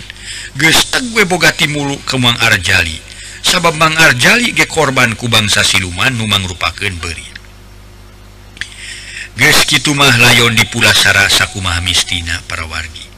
Gestek 0.58 1.13
gue 1.13 1.27
bogati 1.29 1.69
mulu 1.69 1.97
kemang 2.05 2.38
Arjali. 2.41 3.05
Sabab 3.45 3.77
Bang 3.77 3.93
Arjali 3.93 4.58
ge 4.58 4.65
korban 4.65 5.13
ku 5.13 5.29
bangsa 5.29 5.62
siluman 5.62 6.10
numang 6.17 6.41
rupaken 6.49 6.97
beri 6.97 7.29
Ges 9.38 9.69
Kimah 9.69 10.17
layon 10.17 10.58
di 10.58 10.65
Pulasara 10.65 11.29
Sakumah 11.29 11.77
Mistina 11.86 12.41
para 12.49 12.65
wargi 12.65 13.14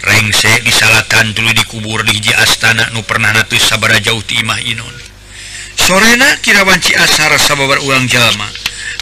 rengse 0.00 0.64
di 0.64 0.72
salatan 0.72 1.36
dulu 1.36 1.52
dikubur 1.52 2.00
di 2.08 2.16
hiji 2.16 2.32
astana 2.32 2.88
nu 2.96 3.04
pernah 3.04 3.36
natu 3.36 3.60
sabara 3.60 4.00
jauh 4.00 4.24
timah 4.24 4.56
imah 4.56 4.72
Inon 4.72 4.96
sorena 5.82 6.38
kirawanci 6.38 6.94
asar 6.94 7.34
sababar 7.42 7.82
ulang 7.82 8.06
jalma. 8.06 8.46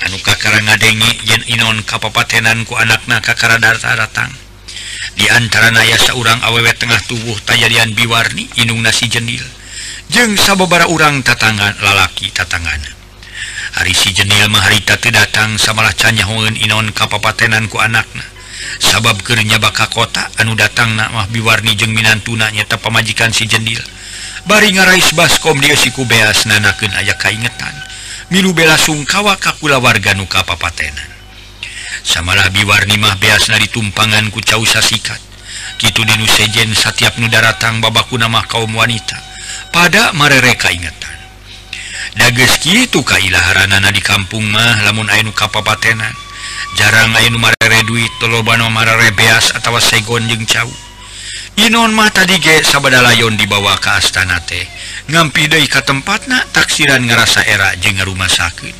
Anu 0.00 0.16
kakara 0.24 0.64
ngadengi 0.64 1.28
yen 1.28 1.42
Inon 1.52 1.84
kapapatenanku 1.84 2.72
anakna 2.72 3.20
kakara 3.20 3.60
darta 3.60 3.92
datang. 3.92 4.32
Diantara 5.20 5.68
naya 5.76 6.00
seorang 6.00 6.40
urang 6.40 6.40
awewe 6.48 6.72
tengah 6.72 6.96
tubuh 7.04 7.36
tayarian 7.44 7.92
biwarni 7.92 8.48
inung 8.56 8.80
nasi 8.80 9.12
jenil. 9.12 9.44
Jeng 10.08 10.40
sababara 10.40 10.88
urang 10.88 11.20
tatangan 11.20 11.76
lalaki 11.84 12.32
tatangan. 12.32 12.80
Hari 13.76 13.94
si 13.94 14.16
jenil 14.16 14.48
maharita 14.48 14.96
datang 14.98 15.60
samalah 15.60 15.92
canyahungeun 15.92 16.56
Inon 16.64 16.96
kapapatenanku 16.96 17.76
anakna. 17.76 18.24
sabab 18.80 19.20
kenya 19.24 19.58
baka 19.60 19.88
kota 19.88 20.28
anu 20.40 20.56
datang 20.56 20.92
namah 20.96 21.28
biwarni 21.32 21.76
jeng 21.76 21.92
minan 21.92 22.20
tunanya 22.20 22.64
tak 22.66 22.84
pemajikan 22.84 23.32
si 23.32 23.46
jendil. 23.46 23.80
Bari 24.48 24.72
ngarais 24.72 25.12
baskom 25.12 25.60
dia 25.60 25.76
siku 25.76 26.08
beas 26.08 26.48
nanaken 26.48 26.92
aya 26.96 27.14
kaingetan. 27.16 27.74
Milu 28.32 28.54
bela 28.54 28.78
sungkawa 28.78 29.36
kakula 29.36 29.82
warga 29.82 30.14
nuka 30.14 30.40
papatenan. 30.46 31.08
Samalah 32.00 32.48
biwarni 32.48 32.96
mah 32.96 33.18
beasna 33.20 33.60
ditumpangan 33.60 34.32
ku 34.32 34.40
causa 34.40 34.80
sikat 34.80 35.20
gitu 35.80 36.04
dinu 36.04 36.28
sejen 36.28 36.72
setiap 36.76 37.16
nu 37.16 37.28
daratang 37.28 37.80
babaku 37.80 38.16
nama 38.20 38.44
kaum 38.48 38.72
wanita. 38.72 39.16
Pada 39.72 40.12
marere 40.16 40.56
kaingetan. 40.56 41.16
Dageski 42.16 42.90
itu 42.90 43.00
kailaharanana 43.06 43.92
di 43.94 44.02
kampung 44.02 44.42
mah 44.50 44.82
lamun 44.82 45.06
ainu 45.12 45.30
kapapatenan 45.30 46.10
jarang 46.76 47.12
lainre 47.12 47.80
duit 47.86 48.12
tolobano 48.20 48.70
marere 48.70 49.10
beas 49.12 49.52
atau 49.56 49.76
segon 49.80 50.26
jeng 50.28 50.46
cau 50.46 50.70
Inon 51.60 51.92
mah 51.92 52.08
tadi 52.08 52.40
ge 52.40 52.64
sabada 52.64 53.04
layon 53.04 53.36
dibawa 53.36 53.76
ke 53.76 53.92
astana 53.92 54.40
teh 54.48 54.64
ngampi 55.12 55.50
deui 55.50 55.68
ka 55.68 55.84
tempatna 55.84 56.40
taksiran 56.56 57.04
ngerasa 57.04 57.44
era 57.44 57.76
jeung 57.76 58.00
rumah 58.00 58.30
sakit 58.30 58.72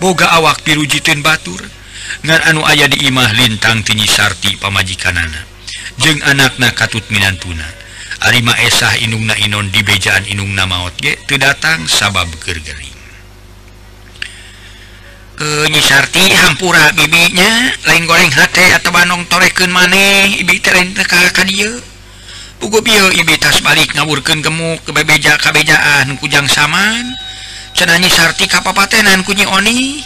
boga 0.00 0.32
awak 0.34 0.66
pirujiteun 0.66 1.22
batur. 1.22 1.62
Ngan 2.22 2.40
anu 2.52 2.60
aya 2.66 2.86
di 2.90 3.08
imah 3.08 3.32
lintang 3.34 3.80
tinyi 3.80 4.04
sarti 4.04 4.58
pamajikanana. 4.60 5.48
Jeung 5.96 6.20
anakna 6.26 6.74
katut 6.76 7.02
minantuna. 7.08 7.64
Arima 8.22 8.54
esah 8.62 8.94
inungna 9.02 9.34
inon 9.42 9.72
di 9.72 9.82
bejaan 9.82 10.22
inungna 10.30 10.68
maot 10.68 10.94
ge 11.00 11.18
teu 11.26 11.40
datang 11.42 11.90
sabab 11.90 12.30
gergeri 12.46 12.91
Eh, 15.42 15.66
e, 15.66 15.74
nyisarti 15.74 16.22
hampura 16.38 16.94
bibinya 16.94 17.74
lain 17.90 18.06
goreng 18.06 18.30
hati 18.30 18.62
atau 18.78 18.94
Bandung 18.94 19.26
torekken 19.26 19.74
maneh 19.74 20.38
ibi 20.38 20.62
tas 23.42 23.58
balik 23.66 23.90
ngaburkan 23.98 24.38
gemuk 24.38 24.86
kebebeja 24.86 25.34
kabejaan 25.42 26.14
kujang 26.22 26.46
saman. 26.46 27.10
Cenanyi 27.74 28.06
sarti 28.06 28.46
kapapatenan 28.46 29.26
kunyi 29.26 29.42
Oni. 29.50 29.98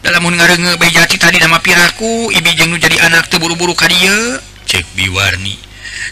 Dalam 0.00 0.24
ngarenge 0.24 0.80
bejati 0.80 1.20
tadi 1.20 1.36
nama 1.36 1.60
piraku 1.60 2.32
ibi 2.32 2.56
jeng 2.56 2.72
jadi 2.72 2.96
anak 3.12 3.28
tuh 3.28 3.44
buru-buru 3.44 3.76
kadia 3.76 4.40
cek 4.64 4.88
biwarni. 4.96 5.60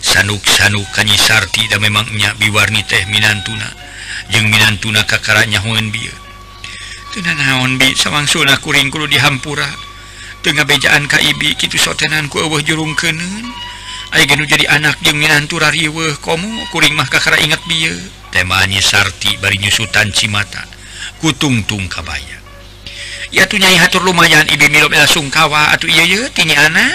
Sanuk 0.04 0.44
sanuk 0.44 0.84
kanyi 0.92 1.16
sarti 1.16 1.64
dan 1.72 1.80
memangnya 1.80 2.36
biwarni 2.36 2.84
teh 2.84 3.08
minantuna. 3.08 3.72
Jeng 4.28 4.52
minantuna 4.52 5.08
kakaranya 5.08 5.64
hoen 5.64 5.88
bieu 5.88 6.12
naon 7.18 7.74
bi 7.74 7.90
sawang 7.98 8.30
Sunda 8.30 8.54
kuringkulu 8.62 9.10
dihampura. 9.10 9.66
Tengah 10.40 10.64
bejaan 10.64 11.04
Kaibi 11.04 11.52
gitu 11.58 11.76
sotenanku 11.76 12.40
eueuh 12.40 12.64
jurung 12.64 12.96
kenen 12.96 13.44
Aigenu 14.16 14.48
jadi 14.48 14.72
anak 14.72 14.96
je 15.04 15.12
minantura 15.12 15.68
riwe 15.68 16.16
kom 16.24 16.40
kuring 16.72 16.96
mah 16.96 17.04
kakara 17.12 17.36
ingat 17.36 17.60
bi 17.68 17.92
temanya 18.32 18.80
Sarti 18.80 19.36
bari 19.36 19.60
nyusutan 19.60 20.08
Cimata 20.16 20.64
kutungtung 21.20 21.92
kabaya 21.92 22.40
Ya 23.36 23.44
tuh 23.44 23.60
nyai 23.60 23.76
hatur 23.76 24.00
lumayan 24.00 24.48
ibi 24.48 24.72
milop 24.72 24.96
ela 24.96 25.04
sungkawa 25.04 25.76
atau 25.76 25.92
ieu 25.92 26.08
ieu 26.08 26.24
tinya 26.32 26.56
ana? 26.56 26.88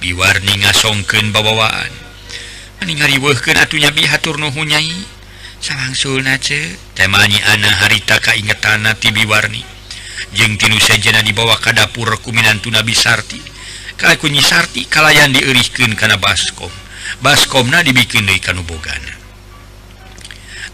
Biwarni 0.00 0.64
ngasongkeun 0.64 1.36
babawaan 1.36 1.92
Mending 2.80 2.96
ngariweuhkeun 2.96 3.60
atuh 3.60 3.76
nyabi 3.76 4.08
hatur 4.08 4.40
nuhun 4.40 4.72
nyai. 4.72 5.19
temanyi 6.96 7.38
anak 7.52 7.74
harita 7.84 8.16
ka 8.18 8.32
inget 8.32 8.58
kaingetan 8.60 8.96
tibiwarni 8.96 9.62
jeng 10.32 10.56
tinu 10.56 10.80
sejena 10.80 11.20
dibawa 11.20 11.60
ka 11.60 11.76
dapur 11.76 12.16
kuminantu 12.20 12.72
Nabi 12.72 12.96
Sarti. 12.96 13.40
Kakunyi 14.00 14.40
Sarti 14.40 14.88
kalayan 14.88 15.36
diirihkan 15.36 15.92
karena 15.92 16.16
baskom. 16.16 16.72
Baskomna 17.20 17.84
dibikin 17.84 18.24
dari 18.24 18.40
kanubogan 18.40 19.20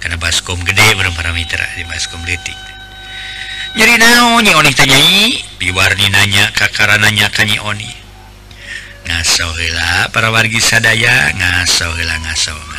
karena 0.06 0.22
baskom 0.22 0.60
gede 0.62 0.94
belum 0.94 1.18
para 1.18 1.32
mitra 1.32 1.66
di 1.74 1.82
baskom 1.82 2.22
detik 2.22 2.54
nyeri 3.74 3.98
naonnya 3.98 4.54
oni 4.54 4.70
tanyai 4.70 5.34
biwarni 5.58 6.06
nanya 6.14 6.52
kakara 6.54 6.94
nanya 7.00 7.26
kanyi 7.32 7.58
oni 7.58 7.90
ngaso 9.06 9.50
ngasohela 9.50 10.06
para 10.14 10.30
wargi 10.30 10.62
sadaya 10.62 11.34
ngasohela 11.34 12.22
ngasoh 12.22 12.75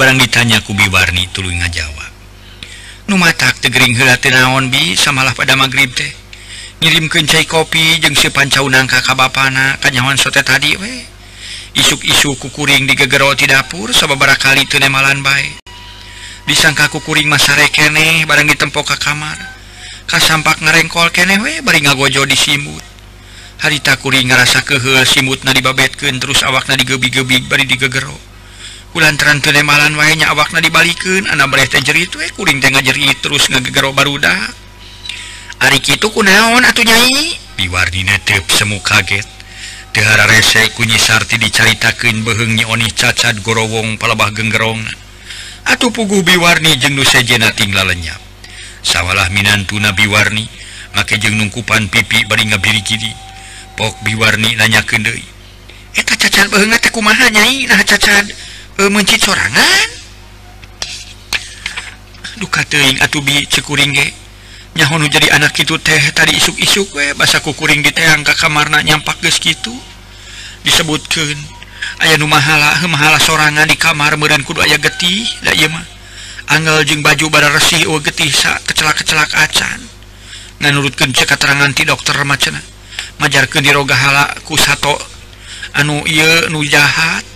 barang 0.00 0.16
ditanya 0.16 0.64
kubi 0.64 0.88
Warni 0.88 1.28
tulu 1.28 1.52
nga 1.60 1.68
Jawa. 1.68 2.08
Numatak 3.12 3.60
tegering 3.60 3.92
helati 3.92 4.32
naon 4.32 4.72
bi? 4.72 4.96
Samalah 4.96 5.36
pada 5.36 5.60
magrib 5.60 5.92
teh. 5.92 6.08
Ngirim 6.80 7.12
kencai 7.12 7.44
kopi 7.44 8.00
jeng 8.00 8.16
si 8.16 8.32
pancau 8.32 8.64
nangka 8.72 9.04
kabapana. 9.04 9.76
Kanyawan 9.76 10.16
sote 10.16 10.40
tadi 10.40 10.72
we. 10.80 11.04
Isuk-isu 11.76 12.40
kukuring 12.40 12.88
di 12.88 12.96
gegero 12.96 13.36
di 13.36 13.44
dapur 13.44 13.92
sababara 13.92 14.40
kali 14.40 14.64
tenemalan 14.64 15.20
baik 15.20 15.60
disangka 16.48 16.90
kukuring 16.90 17.30
masa 17.30 17.54
rekene 17.54 18.26
barang 18.26 18.48
ditempok 18.50 18.90
ke 18.90 18.96
kamar. 18.98 19.38
Kasampak 20.10 20.58
ngarengkol 20.64 21.14
kene 21.14 21.38
we 21.44 21.62
bari 21.62 21.84
ngagojo 21.84 22.26
di 22.26 22.34
simut 22.34 22.82
harita 23.60 23.94
kuring 24.00 24.32
ngerasa 24.32 24.64
ngarasa 24.64 25.04
simut 25.04 25.44
na 25.44 25.52
dibabetkeun 25.52 26.16
terus 26.16 26.42
awakna 26.42 26.74
digebi-gebi 26.80 27.44
bari 27.46 27.68
digegero. 27.68 28.29
lantaran 28.98 29.38
penemalan 29.38 29.94
wanya 29.94 30.34
awakna 30.34 30.58
dibalikin 30.58 31.30
anak 31.30 31.46
berete 31.54 31.78
jerit 31.78 32.10
eh, 32.18 32.34
kuring 32.34 32.58
tengah 32.58 32.82
jerit 32.82 33.22
terus 33.22 33.46
ngegegero 33.46 33.94
baruda 33.94 34.34
hari 35.60 35.78
itu 35.78 36.08
ku 36.08 36.24
naon 36.24 36.64
atau 36.64 36.82
nyai? 36.82 37.36
Diwarni 37.60 38.08
netep 38.08 38.48
semu 38.48 38.80
kaget. 38.80 39.28
Tehara 39.92 40.24
rese 40.24 40.72
kunyi 40.72 40.96
sarti 40.96 41.36
dicaritakin 41.36 42.24
behengnya 42.24 42.64
oni 42.70 42.88
cacat 42.88 43.44
gorowong 43.44 44.00
palabah 44.00 44.32
genggerong. 44.32 44.80
Atau 45.68 45.92
pugu 45.92 46.24
biwarni 46.24 46.80
jengnu 46.80 47.04
sejena 47.04 47.52
tinggal 47.52 47.84
lenyap 47.84 48.16
Sawalah 48.80 49.28
minantu 49.28 49.76
nabi 49.76 50.08
warni 50.08 50.48
make 50.96 51.20
jeng 51.20 51.36
nungkupan 51.36 51.92
pipi 51.92 52.24
bari 52.24 52.48
ngabiri 52.48 52.80
kiri. 52.80 53.12
Pok 53.76 54.00
biwarni 54.02 54.56
nanya 54.56 54.80
kendei 54.82 55.22
Eta 55.92 56.16
cacat 56.16 56.48
behengat 56.48 56.88
aku 56.88 57.04
maha 57.04 57.28
nyai? 57.28 57.68
Nah 57.68 57.82
cacat. 57.84 58.49
menci 58.88 59.20
sorangan? 59.20 59.88
Duka 62.40 62.64
teing 62.64 62.96
atubi 63.04 63.44
cekuring 63.44 63.92
ge. 63.92 64.08
Nyahono 64.70 65.10
jadi 65.10 65.34
anak 65.34 65.58
itu 65.58 65.76
teh 65.82 65.98
tadi 66.14 66.38
isuk-isuk 66.38 66.94
we 66.94 67.10
basa 67.18 67.42
kukuring 67.42 67.82
di 67.82 67.90
teang 67.90 68.22
ke 68.22 68.32
kamarna 68.38 68.78
nyampak 68.86 69.18
geus 69.18 69.42
gitu 69.42 69.74
disebutkan 70.62 71.34
ayah 72.06 72.14
nu 72.20 72.30
mahala 72.30 72.78
mahala 72.86 73.18
sorangan 73.18 73.66
di 73.66 73.74
kamar 73.74 74.14
meureun 74.14 74.46
kudu 74.46 74.62
aya 74.62 74.78
getih 74.78 75.26
da 75.42 75.50
ieu 75.58 75.66
mah. 75.68 75.82
Angel 76.54 76.86
jeung 76.86 77.02
baju 77.02 77.30
bara 77.34 77.50
resih 77.50 77.82
we 77.90 77.98
getih 77.98 78.30
sa 78.30 78.62
kecelak-kecelak 78.62 79.30
acan. 79.34 79.80
Nganurutkeun 80.62 81.10
cek 81.18 81.34
keterangan 81.34 81.74
ti 81.74 81.82
dokter 81.82 82.14
macana 82.22 82.62
majarkeun 83.18 83.66
di 83.66 83.74
roga 83.74 83.98
hala 83.98 84.30
ku 84.46 84.54
sato. 84.54 84.94
Anu 85.74 86.06
ieu 86.06 86.46
nu 86.54 86.62
jahat. 86.62 87.29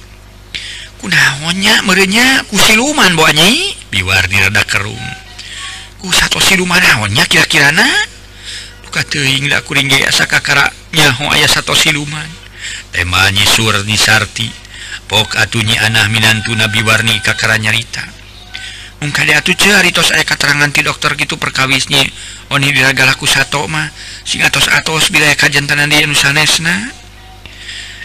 udahonya 1.04 1.84
menya 1.84 2.42
kusiluman 2.48 3.12
bonyi 3.12 3.76
biwar 3.92 4.24
dirada 4.26 4.64
kerum. 4.64 5.04
Ku 6.00 6.08
satu 6.08 6.40
siluman 6.40 6.80
ah, 6.80 7.04
naonnya 7.04 7.28
kira-kira 7.28 7.72
na 7.72 7.86
luka 8.88 9.04
teing 9.04 9.52
aku 9.52 9.76
ringgi 9.76 10.00
asa 10.04 10.24
satu 10.26 11.76
siluman. 11.76 12.28
Temanyi 12.96 13.44
sur 13.44 13.76
di 13.84 13.96
sarti 14.00 14.48
pok 15.04 15.36
atunyi 15.36 15.76
anak 15.76 16.08
minantu 16.08 16.56
nabi 16.56 16.80
warni 16.80 17.20
kakara 17.20 17.60
nyarita 17.60 18.14
mungkin 19.04 19.28
dia 19.28 19.44
tuh 19.44 19.52
cari 19.52 19.92
tos 19.92 20.16
ayah 20.16 20.24
keterangan 20.24 20.72
ti 20.72 20.80
dokter 20.80 21.12
gitu 21.20 21.36
perkawisnya 21.36 22.00
oni 22.48 22.72
diragalaku 22.72 23.28
satu 23.28 23.68
mah 23.68 23.92
sing 24.24 24.40
atos 24.40 24.64
atos 24.72 25.12
bila 25.12 25.28
kajantanan 25.36 25.92
dia 25.92 26.08
nusanesna. 26.08 27.03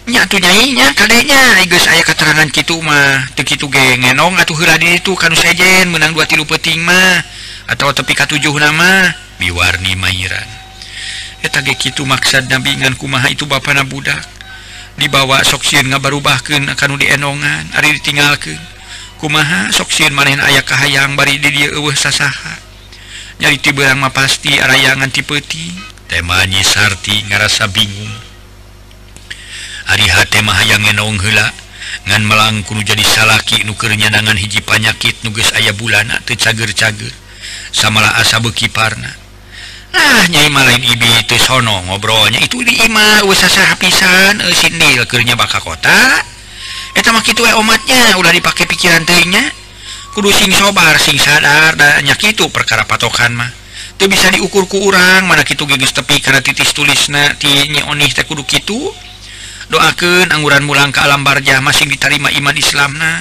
nyatunyainya 0.10 0.98
kadeknya 0.98 1.62
guys 1.70 1.86
saya 1.86 2.02
keterangan 2.02 2.50
gitu 2.50 2.82
mah 2.82 3.30
begitu 3.38 3.70
gengenong 3.70 4.36
atau 4.42 4.58
huradi 4.58 4.98
itu 4.98 5.14
kan 5.14 5.32
sejen 5.38 5.94
menang 5.94 6.18
dua 6.18 6.26
tilu 6.26 6.50
peting 6.50 6.82
mah 6.82 7.22
atau 7.70 7.94
tepi 7.94 8.18
katujuh 8.18 8.54
nama 8.58 9.14
biwarni 9.38 9.94
mairan. 9.94 10.50
Eta 11.40 11.64
ge 11.64 11.78
kitu 11.78 12.04
maksud 12.04 12.52
nampingan 12.52 12.98
kumaha 13.00 13.30
itu 13.32 13.46
bapak 13.46 13.78
na 13.78 13.88
budak. 13.88 14.20
Dibawa 15.00 15.46
soksieun 15.48 15.88
ngabarubahkeun 15.88 16.68
kanu 16.76 17.00
dienongan 17.00 17.72
ari 17.78 17.96
ditinggalkeun. 17.96 18.60
Kumaha 19.22 19.72
soksieun 19.72 20.12
manehna 20.12 20.50
aya 20.50 20.66
kahayang 20.66 21.16
bari 21.16 21.40
di 21.40 21.54
dieu 21.56 21.80
eueuh 21.80 21.96
sasaha. 21.96 22.60
Nyari 23.40 23.56
tiberang 23.64 24.04
mah 24.04 24.12
pasti 24.12 24.60
arayangan 24.60 25.08
ti 25.14 25.24
peuting. 25.24 25.80
Teh 26.12 26.20
nyi 26.20 26.60
Sarti 26.66 27.24
ngarasa 27.32 27.72
bingung. 27.72 28.29
Arihatemahang 29.90 30.86
ngenong 30.86 31.18
hela 31.26 31.50
ngan 32.06 32.22
melangkulu 32.26 32.86
jadi 32.86 33.02
salaki 33.02 33.66
nukernya 33.66 34.14
dengan 34.14 34.38
hiji 34.38 34.62
panyakit 34.62 35.26
nuges 35.26 35.50
ayah 35.58 35.74
bulan 35.74 36.10
atau 36.14 36.38
cager-cager 36.38 37.10
samalah 37.74 38.18
asa 38.22 38.42
beki 38.42 38.70
parna. 38.70 39.10
Nah 39.90 40.22
nyai 40.30 40.54
malain 40.54 40.82
ibi 40.86 41.10
itu 41.18 41.34
sono 41.42 41.82
ngobrolnya 41.90 42.38
itu 42.38 42.62
di 42.62 42.78
ima 42.86 43.26
usaha 43.26 43.74
hapisan 43.74 44.38
e, 44.46 44.54
sini 44.54 45.02
kerja 45.10 45.34
baka 45.34 45.58
kota. 45.58 46.22
Eta 46.94 47.10
mah 47.10 47.26
kitu 47.26 47.42
omatnya 47.42 48.18
udah 48.22 48.30
dipakai 48.30 48.70
pikiran 48.70 49.02
tehnya 49.06 49.42
kudu 50.14 50.30
sing 50.30 50.54
sobar 50.54 50.98
sing 51.02 51.18
sadar 51.18 51.74
dan 51.78 52.06
itu 52.06 52.46
perkara 52.54 52.86
patokan 52.86 53.34
mah. 53.34 53.50
Itu 53.98 54.06
bisa 54.06 54.30
diukur 54.30 54.70
ku 54.70 54.80
orang 54.88 55.26
mana 55.26 55.42
kitu 55.42 55.66
geus 55.66 55.92
tepi 55.92 56.22
karena 56.22 56.40
titis 56.40 56.72
tulisna 56.72 57.34
ti 57.42 57.50
onih 57.90 58.10
teh 58.14 58.26
kudu 58.30 58.46
kitu. 58.46 59.09
doakan 59.70 60.34
angguran 60.34 60.66
mulang 60.66 60.90
ke 60.90 61.00
alam 61.02 61.22
barjah 61.22 61.62
masing 61.62 61.90
diterima 61.90 62.30
iman 62.34 62.56
Islam 62.58 62.98
Islamna 62.98 63.14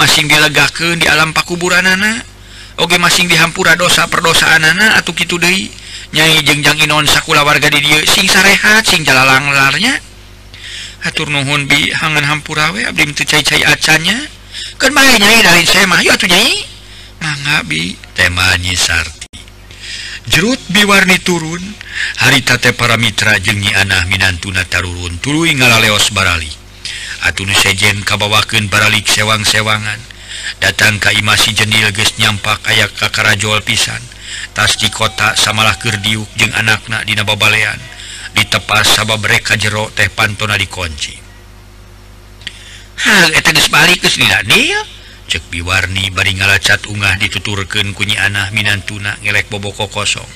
masing 0.00 0.26
dilegaken 0.26 1.00
di 1.00 1.06
alam 1.06 1.30
pakuburan 1.36 1.84
anak 1.84 2.34
Oke 2.74 2.98
masing 2.98 3.30
dihampura 3.30 3.78
dosa 3.78 4.10
perdosaan 4.10 4.66
anak 4.66 4.98
atau 4.98 5.14
gitu 5.14 5.38
Dei 5.38 5.70
nyai 6.10 6.42
jengjang 6.42 6.82
Inon 6.82 7.06
sakula 7.06 7.46
warga 7.46 7.70
di 7.70 7.78
dia 7.78 8.02
sing 8.02 8.26
sarehat 8.26 8.82
sing 8.82 9.06
jalalang 9.06 9.46
larnya. 9.54 9.94
Atur 11.06 11.30
nuhun 11.30 11.70
bi 11.70 11.94
hangan 11.94 12.26
hampurawe 12.26 12.80
abdi 12.90 13.14
teu 13.14 13.22
cai-cai 13.22 13.62
acanya. 13.62 14.18
Kan 14.74 14.90
bae 14.90 15.14
nyai 15.22 15.38
dari 15.46 15.62
saya 15.62 15.86
mah 15.86 16.02
yeuh 16.02 16.18
atuh 16.18 16.26
nyai. 16.26 16.66
Mangga 17.22 17.62
bi. 17.62 17.94
Tema 18.14 18.58
nyi 18.58 18.74
sarti 18.74 19.23
jerut 20.28 20.60
biwarni 20.72 21.20
turun 21.20 21.60
haritate 22.24 22.72
para 22.72 22.96
Mitra 22.96 23.36
jengnyi 23.40 23.72
anak 23.76 24.08
Minantuna 24.08 24.64
Tarurun 24.64 25.20
tulu 25.20 25.44
ngalaleos 25.44 26.10
Barali. 26.16 26.50
Atun 27.24 27.48
sejen 27.56 28.04
kabawaken 28.04 28.68
baralik 28.68 29.08
sewang-sewangan 29.08 29.96
datang 30.60 31.00
Kaimasi 31.00 31.56
jenil 31.56 31.88
ges 31.96 32.20
nyampak 32.20 32.60
aya 32.68 32.84
kakarajol 32.88 33.64
pisan. 33.64 34.00
Tasdi 34.52 34.92
kota 34.92 35.32
samalah 35.38 35.78
kerdiuk 35.80 36.28
jeung 36.36 36.52
anakna 36.52 37.00
dina 37.06 37.24
babalean 37.24 37.80
ditepas 38.34 38.98
sabab 38.98 39.22
mereka 39.22 39.56
jero 39.56 39.88
teh 39.94 40.10
pantona 40.12 40.58
dikunci. 40.58 41.16
Balik 43.74 44.06
ke 44.06 44.10
cek 45.28 45.48
biwarni 45.50 46.12
bari 46.12 46.36
ngalacat 46.36 46.86
ungah 46.88 47.16
dituturken 47.16 47.96
kunyi 47.96 48.14
anak 48.20 48.52
Minantuna 48.52 49.16
ngelek 49.24 49.48
boboko 49.48 49.88
kosong. 49.88 50.28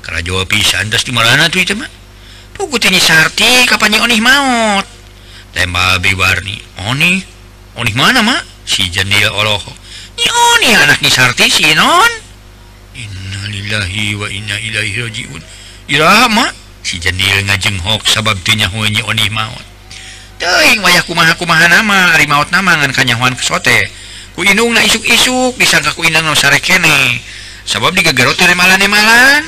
Karena 0.00 0.20
Jawa 0.24 0.44
pisan 0.48 0.88
terus 0.88 1.04
di 1.06 1.12
mana 1.12 1.46
tuh 1.52 1.60
itu 1.62 1.76
mah 1.76 1.88
pugut 2.56 2.84
ini 2.88 3.00
sarti 3.00 3.64
kapannya 3.64 4.02
onih 4.02 4.20
maut. 4.20 4.86
Tembal 5.54 5.98
biwarni 6.02 6.60
onih 6.90 7.22
onih 7.78 7.94
mana 7.94 8.22
mak? 8.22 8.42
Si 8.66 8.86
jendil 8.86 9.32
oloho 9.34 9.72
ini 10.20 10.28
onih 10.28 10.72
anak 10.84 10.98
nih 11.00 11.12
sarti 11.12 11.48
si 11.48 11.72
non? 11.72 12.12
Innalillahi 12.92 14.18
wa 14.20 14.28
inna 14.28 14.56
ilaihi 14.60 15.00
rajiun. 15.00 15.42
Iraha 15.88 16.28
mak? 16.28 16.52
Si 16.84 17.00
jendil 17.00 17.44
ngajenghok 17.48 18.04
sabab 18.04 18.36
tunya 18.44 18.68
huenyi 18.68 19.00
onih 19.00 19.32
maut. 19.32 19.64
Teuing 20.40 20.80
wayah 20.80 21.04
kumaha 21.04 21.36
kumaha 21.36 21.68
nama 21.68 22.16
ari 22.16 22.24
maut 22.24 22.48
nama 22.52 22.76
ngan 22.80 22.92
kanyahuan 22.96 23.36
kesote. 23.36 23.99
kuinung 24.40 24.72
na 24.72 24.80
isuk-isuk 24.80 25.60
disangka 25.60 25.92
kuinang 25.92 26.24
no 26.24 26.32
sare 26.32 26.64
kene 26.64 27.20
sabab 27.68 27.92
digagarot 27.92 28.32
tere 28.40 28.56
malan 28.56 28.80
malan 28.88 29.44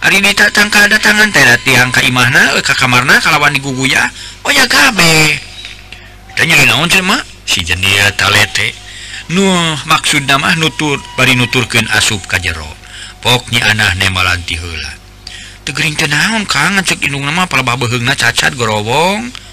hari 0.00 0.24
ini 0.24 0.32
tak 0.32 0.48
tangka 0.48 0.88
ada 0.88 0.96
tangan 0.96 1.28
tera 1.28 1.60
tiang 1.60 1.92
ka 1.92 2.00
imahna 2.00 2.56
eh, 2.56 2.64
ka 2.64 2.72
kamarna 2.72 3.20
kalawan 3.20 3.52
diguguya 3.52 4.00
ya. 4.00 4.04
Oh, 4.48 4.52
Kabe 4.64 5.36
tanya 6.40 6.56
naon 6.64 6.88
teh 6.88 7.04
mah 7.04 7.20
si 7.44 7.68
jenia 7.68 8.16
talete 8.16 8.72
nu 9.28 9.44
maksud 9.84 10.24
nama 10.24 10.56
nutur 10.56 10.96
bari 11.20 11.36
nuturkeun 11.36 11.84
asup 11.92 12.24
ka 12.24 12.40
jero. 12.40 12.72
Poknya 13.20 13.76
anah 13.76 13.92
ne 14.00 14.08
malan 14.08 14.40
ti 14.48 14.56
heula. 14.56 14.92
Tegering 15.68 16.00
teh 16.00 16.08
naon 16.08 16.48
kang? 16.48 16.80
Ngecek 16.80 17.04
indung 17.04 17.28
nama 17.28 17.44
palebah 17.44 17.76
beheungna 17.76 18.16
cacat 18.16 18.56
gorowong. 18.56 19.44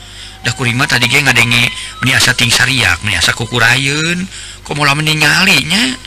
Dah 0.41 0.53
kurima 0.57 0.89
tadi 0.89 1.05
ge 1.05 1.21
ngadenge 1.21 1.69
meni 2.01 2.12
asa 2.15 2.34
ting 2.34 2.49
sariak 2.49 3.03
meni 3.03 3.19
asa 3.19 3.36
kukurayun. 3.36 4.25
komula 4.71 4.95
meninggalnya? 4.95 5.99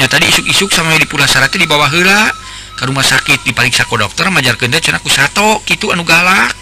Ya 0.00 0.08
tadi 0.08 0.24
isuk-isuk 0.32 0.72
sama 0.72 0.96
di 0.96 1.04
pula 1.04 1.28
syaratnya 1.28 1.60
di 1.60 1.68
bawah 1.68 1.92
hela 1.92 2.32
ke 2.72 2.88
rumah 2.88 3.04
sakit 3.04 3.44
diperiksa 3.44 3.84
ke 3.84 3.94
dokter 4.00 4.24
majar 4.32 4.56
genda 4.56 4.80
cina 4.80 4.96
ku 4.96 5.12
gitu 5.68 5.92
anu 5.92 6.08
galak. 6.08 6.56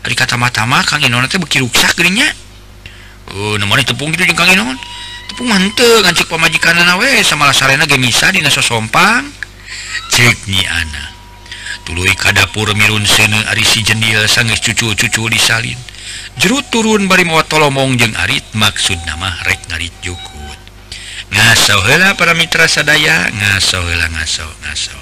Dari 0.00 0.16
kacamata-tama 0.16 0.80
Kang 0.88 1.04
Inon 1.04 1.28
teh 1.28 1.36
beki 1.36 1.60
ruksak 1.60 1.92
gerinya. 2.00 2.24
Eh, 2.24 3.36
oh 3.36 3.54
namanya 3.60 3.92
tepung 3.92 4.08
gitu 4.16 4.24
Kang 4.32 4.48
Inon 4.48 4.72
tepung 5.28 5.52
mante 5.52 5.84
ngancik 6.00 6.32
pemajikan 6.32 6.80
nawe 6.80 7.10
sama 7.20 7.52
lasarena 7.52 7.84
gemisa 7.84 8.32
di 8.32 8.40
naso 8.40 8.64
sompang. 8.64 9.28
Cek 10.08 10.48
nyi 10.48 10.64
ana. 10.64 11.12
Tuluy 11.84 12.16
ka 12.16 12.32
dapur 12.32 12.72
mirun 12.72 13.04
sene 13.04 13.36
ari 13.52 13.68
si 13.68 13.84
jendil 13.84 14.24
sanggeus 14.24 14.64
cucu-cucu 14.64 15.28
disalin. 15.28 15.76
Jerut 16.40 16.64
turun 16.72 17.04
bari 17.04 17.26
mawa 17.28 17.44
tolomong 17.44 17.98
jeung 18.00 18.16
arit 18.16 18.46
maksud 18.56 18.96
nama 19.04 19.34
rek 19.44 19.68
ngarit 19.68 19.92
juku 20.00 20.29
ngaso 21.30 21.82
hela 21.86 22.14
para 22.14 22.34
mitra 22.34 22.68
sadaya 22.68 23.30
ngaso 23.30 23.82
hela 23.88 24.08
ngaso 24.08 24.46
ngaso. 24.62 24.98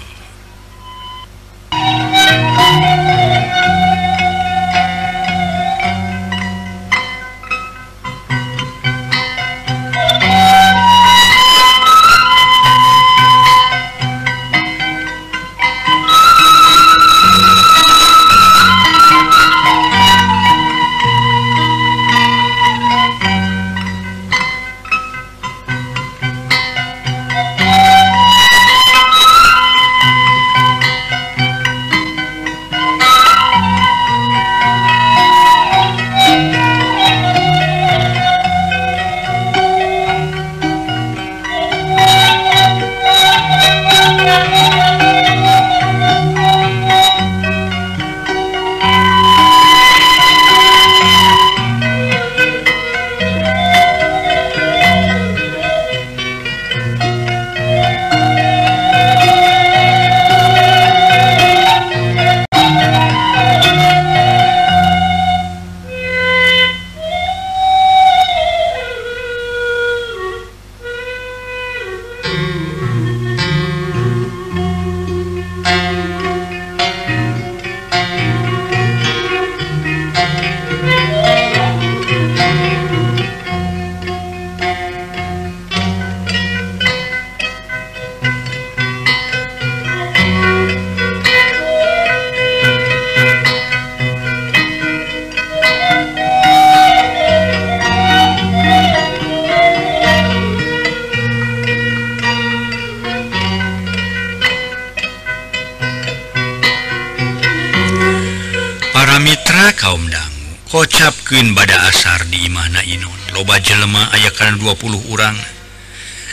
20 114.78 115.10
orang 115.10 115.34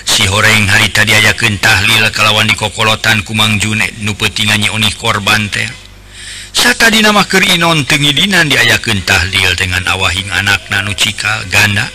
si 0.05 0.29
horeng 0.29 0.69
hari 0.69 0.93
tadi 0.93 1.17
ayaken 1.17 1.57
tahlil 1.57 2.05
kalawan 2.13 2.45
di 2.45 2.53
kokolotan 2.53 3.25
Kumang 3.25 3.57
Junet 3.57 3.89
nupetingannya 4.05 4.69
unih 4.69 4.93
korban 5.01 5.49
teh. 5.49 5.65
Saat 6.55 6.79
Sata 6.79 6.93
dinamaker 6.93 7.43
Inon 7.51 7.83
tengidinan 7.83 8.47
diayakenttahlil 8.47 9.57
dengan 9.59 9.83
awahing 9.91 10.29
anak 10.31 10.63
nanucika 10.71 11.43
ganda 11.51 11.89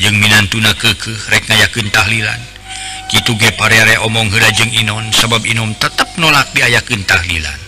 jeung 0.00 0.16
Minantuna 0.18 0.74
keke 0.74 1.12
rekna 1.30 1.60
yaken 1.60 1.92
tahlilan. 1.92 2.40
Gitu 3.12 3.36
ge 3.36 3.52
parere 3.52 4.00
omong 4.00 4.32
herajeng 4.32 4.72
Inon 4.72 5.12
sebab 5.12 5.44
Inom 5.44 5.76
tetap 5.76 6.08
nolak 6.16 6.48
diayakenttahilan 6.56 7.60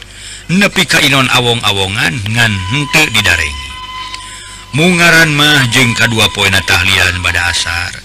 nepi 0.45 0.85
ka 0.85 1.01
Inon 1.01 1.29
awong-awongan 1.33 2.21
ngan 2.33 2.53
hente 2.53 3.03
didareng 3.17 3.59
mugaran 4.77 5.33
mah 5.33 5.65
jeng 5.73 5.97
kedua 5.97 6.29
poina 6.35 6.61
tahlilan 6.67 7.17
pada 7.23 7.49
asar. 7.49 8.04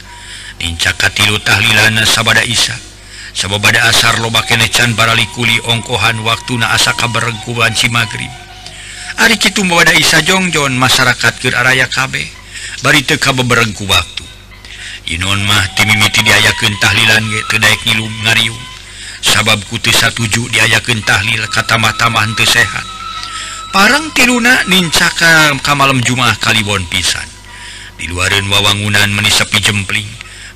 Incaka 0.60 1.08
tilu 1.16 1.40
tahlilana 1.40 2.04
sabada 2.04 2.44
Isa. 2.44 2.76
Sababada 3.32 3.88
asar 3.88 4.20
loba 4.20 4.44
kenecan 4.44 4.92
baralikuli 4.92 5.56
ongkohan 5.64 6.20
waktu 6.28 6.60
na 6.60 6.76
asa 6.76 6.92
kaberengkuban 7.00 7.72
si 7.72 7.88
magrib. 7.88 8.32
Ari 9.24 9.40
itu 9.40 9.64
mubada 9.64 9.96
Isa 9.96 10.20
jongjon 10.20 10.76
masyarakat 10.76 11.34
keur 11.40 11.56
araya 11.56 11.88
KB 11.88 12.12
bari 12.84 13.08
teka 13.08 13.32
beberengku 13.32 13.88
waktu. 13.88 14.28
Inon 15.16 15.40
mah 15.48 15.64
timimiti 15.80 16.20
diayaken 16.28 16.76
tahlilan 16.84 17.24
ge 17.24 17.42
teu 17.48 17.60
ngilum 17.64 18.14
ngariung. 18.28 18.64
Sabab 19.24 19.64
kuti 19.72 19.96
satuju 19.96 20.52
diayaken 20.52 21.00
tahlil 21.08 21.44
ka 21.48 21.64
tamah-tamah 21.64 22.36
sehat. 22.44 22.86
Parang 23.72 24.12
tiluna 24.12 24.68
nincaka 24.68 25.56
ka 25.64 25.74
malam 25.76 26.04
Jumaah 26.04 26.36
Kaliwon 26.36 26.84
pisan. 26.92 27.28
Di 27.96 28.08
luarin 28.12 28.48
wawangunan 28.48 29.12
menisepi 29.12 29.60
jempling 29.60 30.08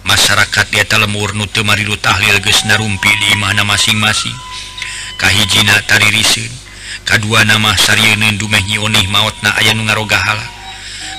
masyarakat 0.03 0.65
diata 0.71 0.99
lemur 0.99 1.35
nutu 1.35 1.63
Marilu 1.63 1.95
tahlil 1.99 2.39
gesnarumpi 2.43 3.09
di 3.09 3.35
mana 3.39 3.63
masing-masing. 3.63 4.35
Kahijina 5.17 5.79
tari 5.87 6.09
risin 6.11 6.63
kedua 7.03 7.43
nama 7.43 7.75
Sarun 7.75 8.23
dumehnyi 8.39 8.79
onih 8.79 9.07
maut 9.11 9.35
na 9.43 9.51
aya 9.59 9.75
ngarogahala 9.75 10.43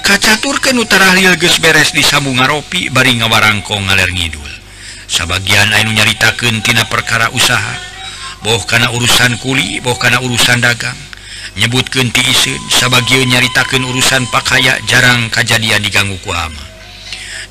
kacatur 0.04 0.60
ke 0.60 0.76
Nutarahlil 0.76 1.36
ges 1.40 1.60
beres 1.60 1.96
di 1.96 2.04
sambung 2.04 2.36
ngaropi 2.36 2.92
bari 2.92 3.16
ngawarangko 3.16 3.72
ngaler 3.72 4.12
ngidul. 4.12 4.52
Sebagian 5.04 5.72
Ainu 5.72 5.92
nyaritakentina 5.92 6.88
perkara 6.88 7.28
usaha. 7.32 7.76
Boh 8.44 8.60
karena 8.68 8.92
urusan 8.92 9.40
kuli 9.40 9.80
boh 9.80 9.96
karena 9.96 10.20
urusan 10.20 10.60
dagang. 10.60 10.96
Nyebut 11.56 11.86
kenti 11.88 12.20
isun 12.20 12.60
sebagai 12.68 13.24
nyaritakan 13.24 13.86
urusan 13.88 14.26
pakaya 14.28 14.76
jarang 14.90 15.30
kejadian 15.30 15.80
diganggu 15.80 16.18
kuama 16.26 16.73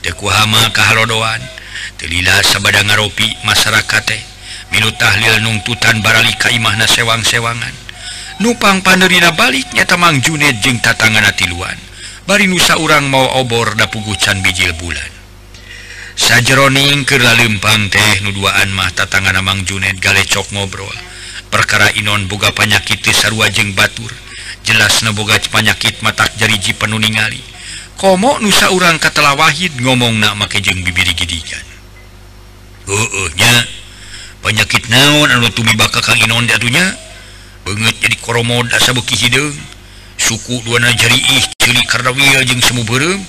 tekuhama 0.04 0.70
kahalodoan 0.76 1.40
telila 1.96 2.44
sabada 2.44 2.84
ngaropi 2.84 3.32
masyarakat 3.48 4.04
teh. 4.04 4.22
Minut 4.76 5.00
tahlil 5.00 5.40
nungtutan 5.40 6.04
barali 6.04 6.34
Kaimahna 6.36 6.90
sewang-sewangan. 6.90 7.72
Nupang 8.42 8.82
panerina 8.84 9.32
balik 9.32 9.72
nyata 9.72 9.96
Mang 9.96 10.20
Junet 10.20 10.60
jeng 10.60 10.82
tatangan 10.82 11.24
atiluan 11.24 11.78
bari 12.26 12.50
nusa 12.50 12.82
urang 12.82 13.08
mau 13.08 13.38
obor 13.40 13.78
da 13.80 13.88
pugucan 13.88 14.44
bijil 14.44 14.76
bulan. 14.76 15.12
Sajeroning 16.18 17.06
kerla 17.06 17.38
lempang 17.38 17.88
teh 17.90 18.22
nuduaan 18.26 18.70
mah 18.74 18.92
tatangan 18.92 19.40
Amang 19.40 19.64
Junet 19.64 19.98
galecok 20.02 20.50
ngobrol. 20.52 20.98
Perkara 21.54 21.94
Inon 21.94 22.26
boga 22.26 22.50
panyakit 22.52 23.06
sarwa 23.14 23.46
jeung 23.54 23.78
Batur. 23.78 24.10
Jelas 24.66 25.06
neboga 25.06 25.38
panyakit 25.52 26.02
matak 26.02 26.34
jariji 26.40 26.74
penuningali 26.74 27.53
komo 27.98 28.40
nusa 28.42 28.72
urang 28.74 28.98
katela 28.98 29.38
Wahid 29.38 29.78
ngomong 29.80 30.18
na 30.18 30.34
makejeng 30.34 30.82
bibiri 30.82 31.14
gidikan 31.14 31.62
uhnya 32.90 33.54
penyakit 34.44 34.90
naon 34.92 35.32
anu 35.32 35.48
tumi 35.54 35.78
baka 35.80 36.04
kang 36.04 36.20
Inon 36.20 36.50
datunya 36.50 36.84
banget 37.64 37.96
jadi 38.04 38.16
koromod 38.20 38.68
asa 38.76 38.92
beki 38.92 39.16
hidung 39.16 39.56
suku 40.20 40.60
duana 40.68 40.92
jari 40.94 41.16
ih 41.16 41.46
ciri 41.62 41.84
kardawil 41.88 42.44
jeung 42.44 42.60
semu 42.60 42.84
berem 42.84 43.24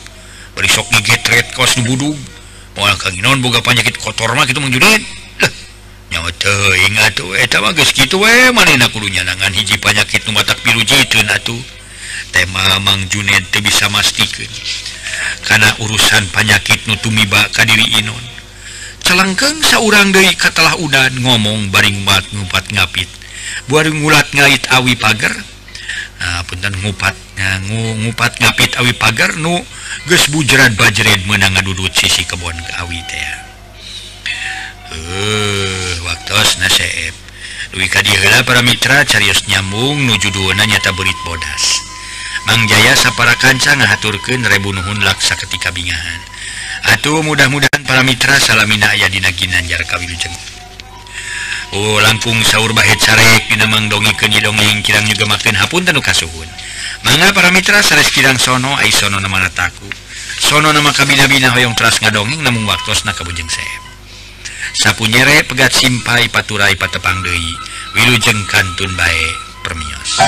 bari 0.58 0.66
sok 0.66 0.90
ngegetret 0.90 1.54
kaos 1.54 1.78
nu 1.78 1.86
budug 1.86 2.18
poal 2.74 2.96
kang 2.98 3.14
Inon 3.14 3.38
boga 3.44 3.62
penyakit 3.62 3.94
kotor 4.00 4.34
mah 4.34 4.42
kitu 4.48 4.58
mengjudit 4.58 5.02
nyawa 6.10 6.30
teuing 6.34 6.98
atuh 6.98 7.30
eta 7.38 7.62
mah 7.62 7.74
geus 7.78 7.94
kitu 7.94 8.18
we 8.18 8.50
manehna 8.50 8.90
kudu 8.90 9.06
nyanangan 9.06 9.54
hiji 9.54 9.78
penyakit 9.78 10.26
nu 10.26 10.34
matak 10.34 10.58
pilu 10.66 10.82
atuh. 10.82 11.83
tema 12.32 12.78
Mang 12.82 13.06
Juned 13.08 13.44
tuh 13.50 13.62
bisa 13.62 13.86
mastikan 13.90 14.50
karena 15.46 15.70
urusan 15.84 16.28
panyakit 16.34 16.86
nutumiba 16.90 17.48
Kadiri 17.54 18.00
Inon. 18.00 18.24
Celangkeng 19.04 19.60
seorang 19.60 20.10
dari 20.16 20.32
katalah 20.32 20.80
udan 20.80 21.20
ngomong 21.20 21.68
baring 21.68 22.08
bat 22.08 22.24
ngupat 22.32 22.72
ngapit. 22.72 23.06
Buat 23.68 23.92
ngulat 23.92 24.32
ngait 24.32 24.64
awi 24.72 24.96
pagar 24.96 25.36
nah, 26.24 26.40
punten 26.48 26.74
ngupat 26.80 27.14
ah, 27.38 27.58
ngu, 27.68 28.08
ngupat 28.08 28.40
ngapit 28.40 28.70
awi 28.80 28.92
pagar 28.96 29.36
nu 29.36 29.60
ges 30.08 30.32
bujeran 30.32 30.72
bajred 30.74 31.28
menang 31.28 31.54
dudut 31.60 31.92
sisi 31.92 32.24
kebon 32.24 32.56
ke 32.56 32.72
awi 32.80 32.98
teh 33.04 33.28
uh, 34.90 35.92
waktu 36.08 36.32
nasib 36.62 37.14
Dewi 37.74 37.90
kadira 37.90 38.46
para 38.46 38.62
mitra 38.62 39.02
carius 39.02 39.50
nyambung 39.50 40.06
nuju 40.06 40.30
dua 40.30 40.54
nyata 40.54 40.94
berit 40.94 41.18
bodas. 41.26 41.73
Mangjaya 42.44 42.92
sapara 42.96 43.34
kanca 43.40 43.72
ngahaturkeun 43.76 44.44
Rebu 44.44 44.76
Nuhun 44.76 45.00
laksa 45.00 45.36
ketika 45.40 45.72
bingahan. 45.72 46.20
Atuh 46.94 47.24
mudah-mudahan 47.24 47.82
para 47.88 48.04
mitra 48.04 48.36
salamina 48.36 48.92
aya 48.92 49.08
dina 49.08 49.32
ginanjar 49.32 49.80
kawilujeng. 49.88 50.34
Oh 51.74 51.98
langkung 52.04 52.38
sahur 52.44 52.70
bahet 52.76 53.00
sarek 53.00 53.48
dina 53.48 53.64
mangdongi 53.64 54.12
kenyi 54.20 54.44
dongeng 54.44 54.84
kirang 54.84 55.08
juga 55.08 55.24
makin 55.26 55.56
hapun 55.56 55.82
tanu 55.88 56.04
kasuhun. 56.04 56.46
Mangga 57.04 57.36
para 57.36 57.52
mitra 57.52 57.84
sares 57.84 58.08
kirang 58.08 58.40
sono 58.40 58.76
ai 58.80 58.88
sono 58.88 59.20
nama 59.20 59.44
taku 59.52 59.84
Sono 60.40 60.72
nama 60.72 60.88
kabina-bina 60.88 61.52
hoyong 61.52 61.76
teras 61.76 62.00
ngadongeng 62.00 62.40
namun 62.40 62.64
waktosna 62.64 63.12
kabujeng 63.12 63.48
saya 63.48 63.76
sapu 64.74 65.06
nyere 65.06 65.46
pegat 65.46 65.70
simpai 65.70 66.26
paturai 66.32 66.74
patepang 66.74 67.22
Dewi 67.22 67.54
Wilujeng 67.94 68.42
kantun 68.50 68.90
bae 68.98 69.24
permios 69.62 70.18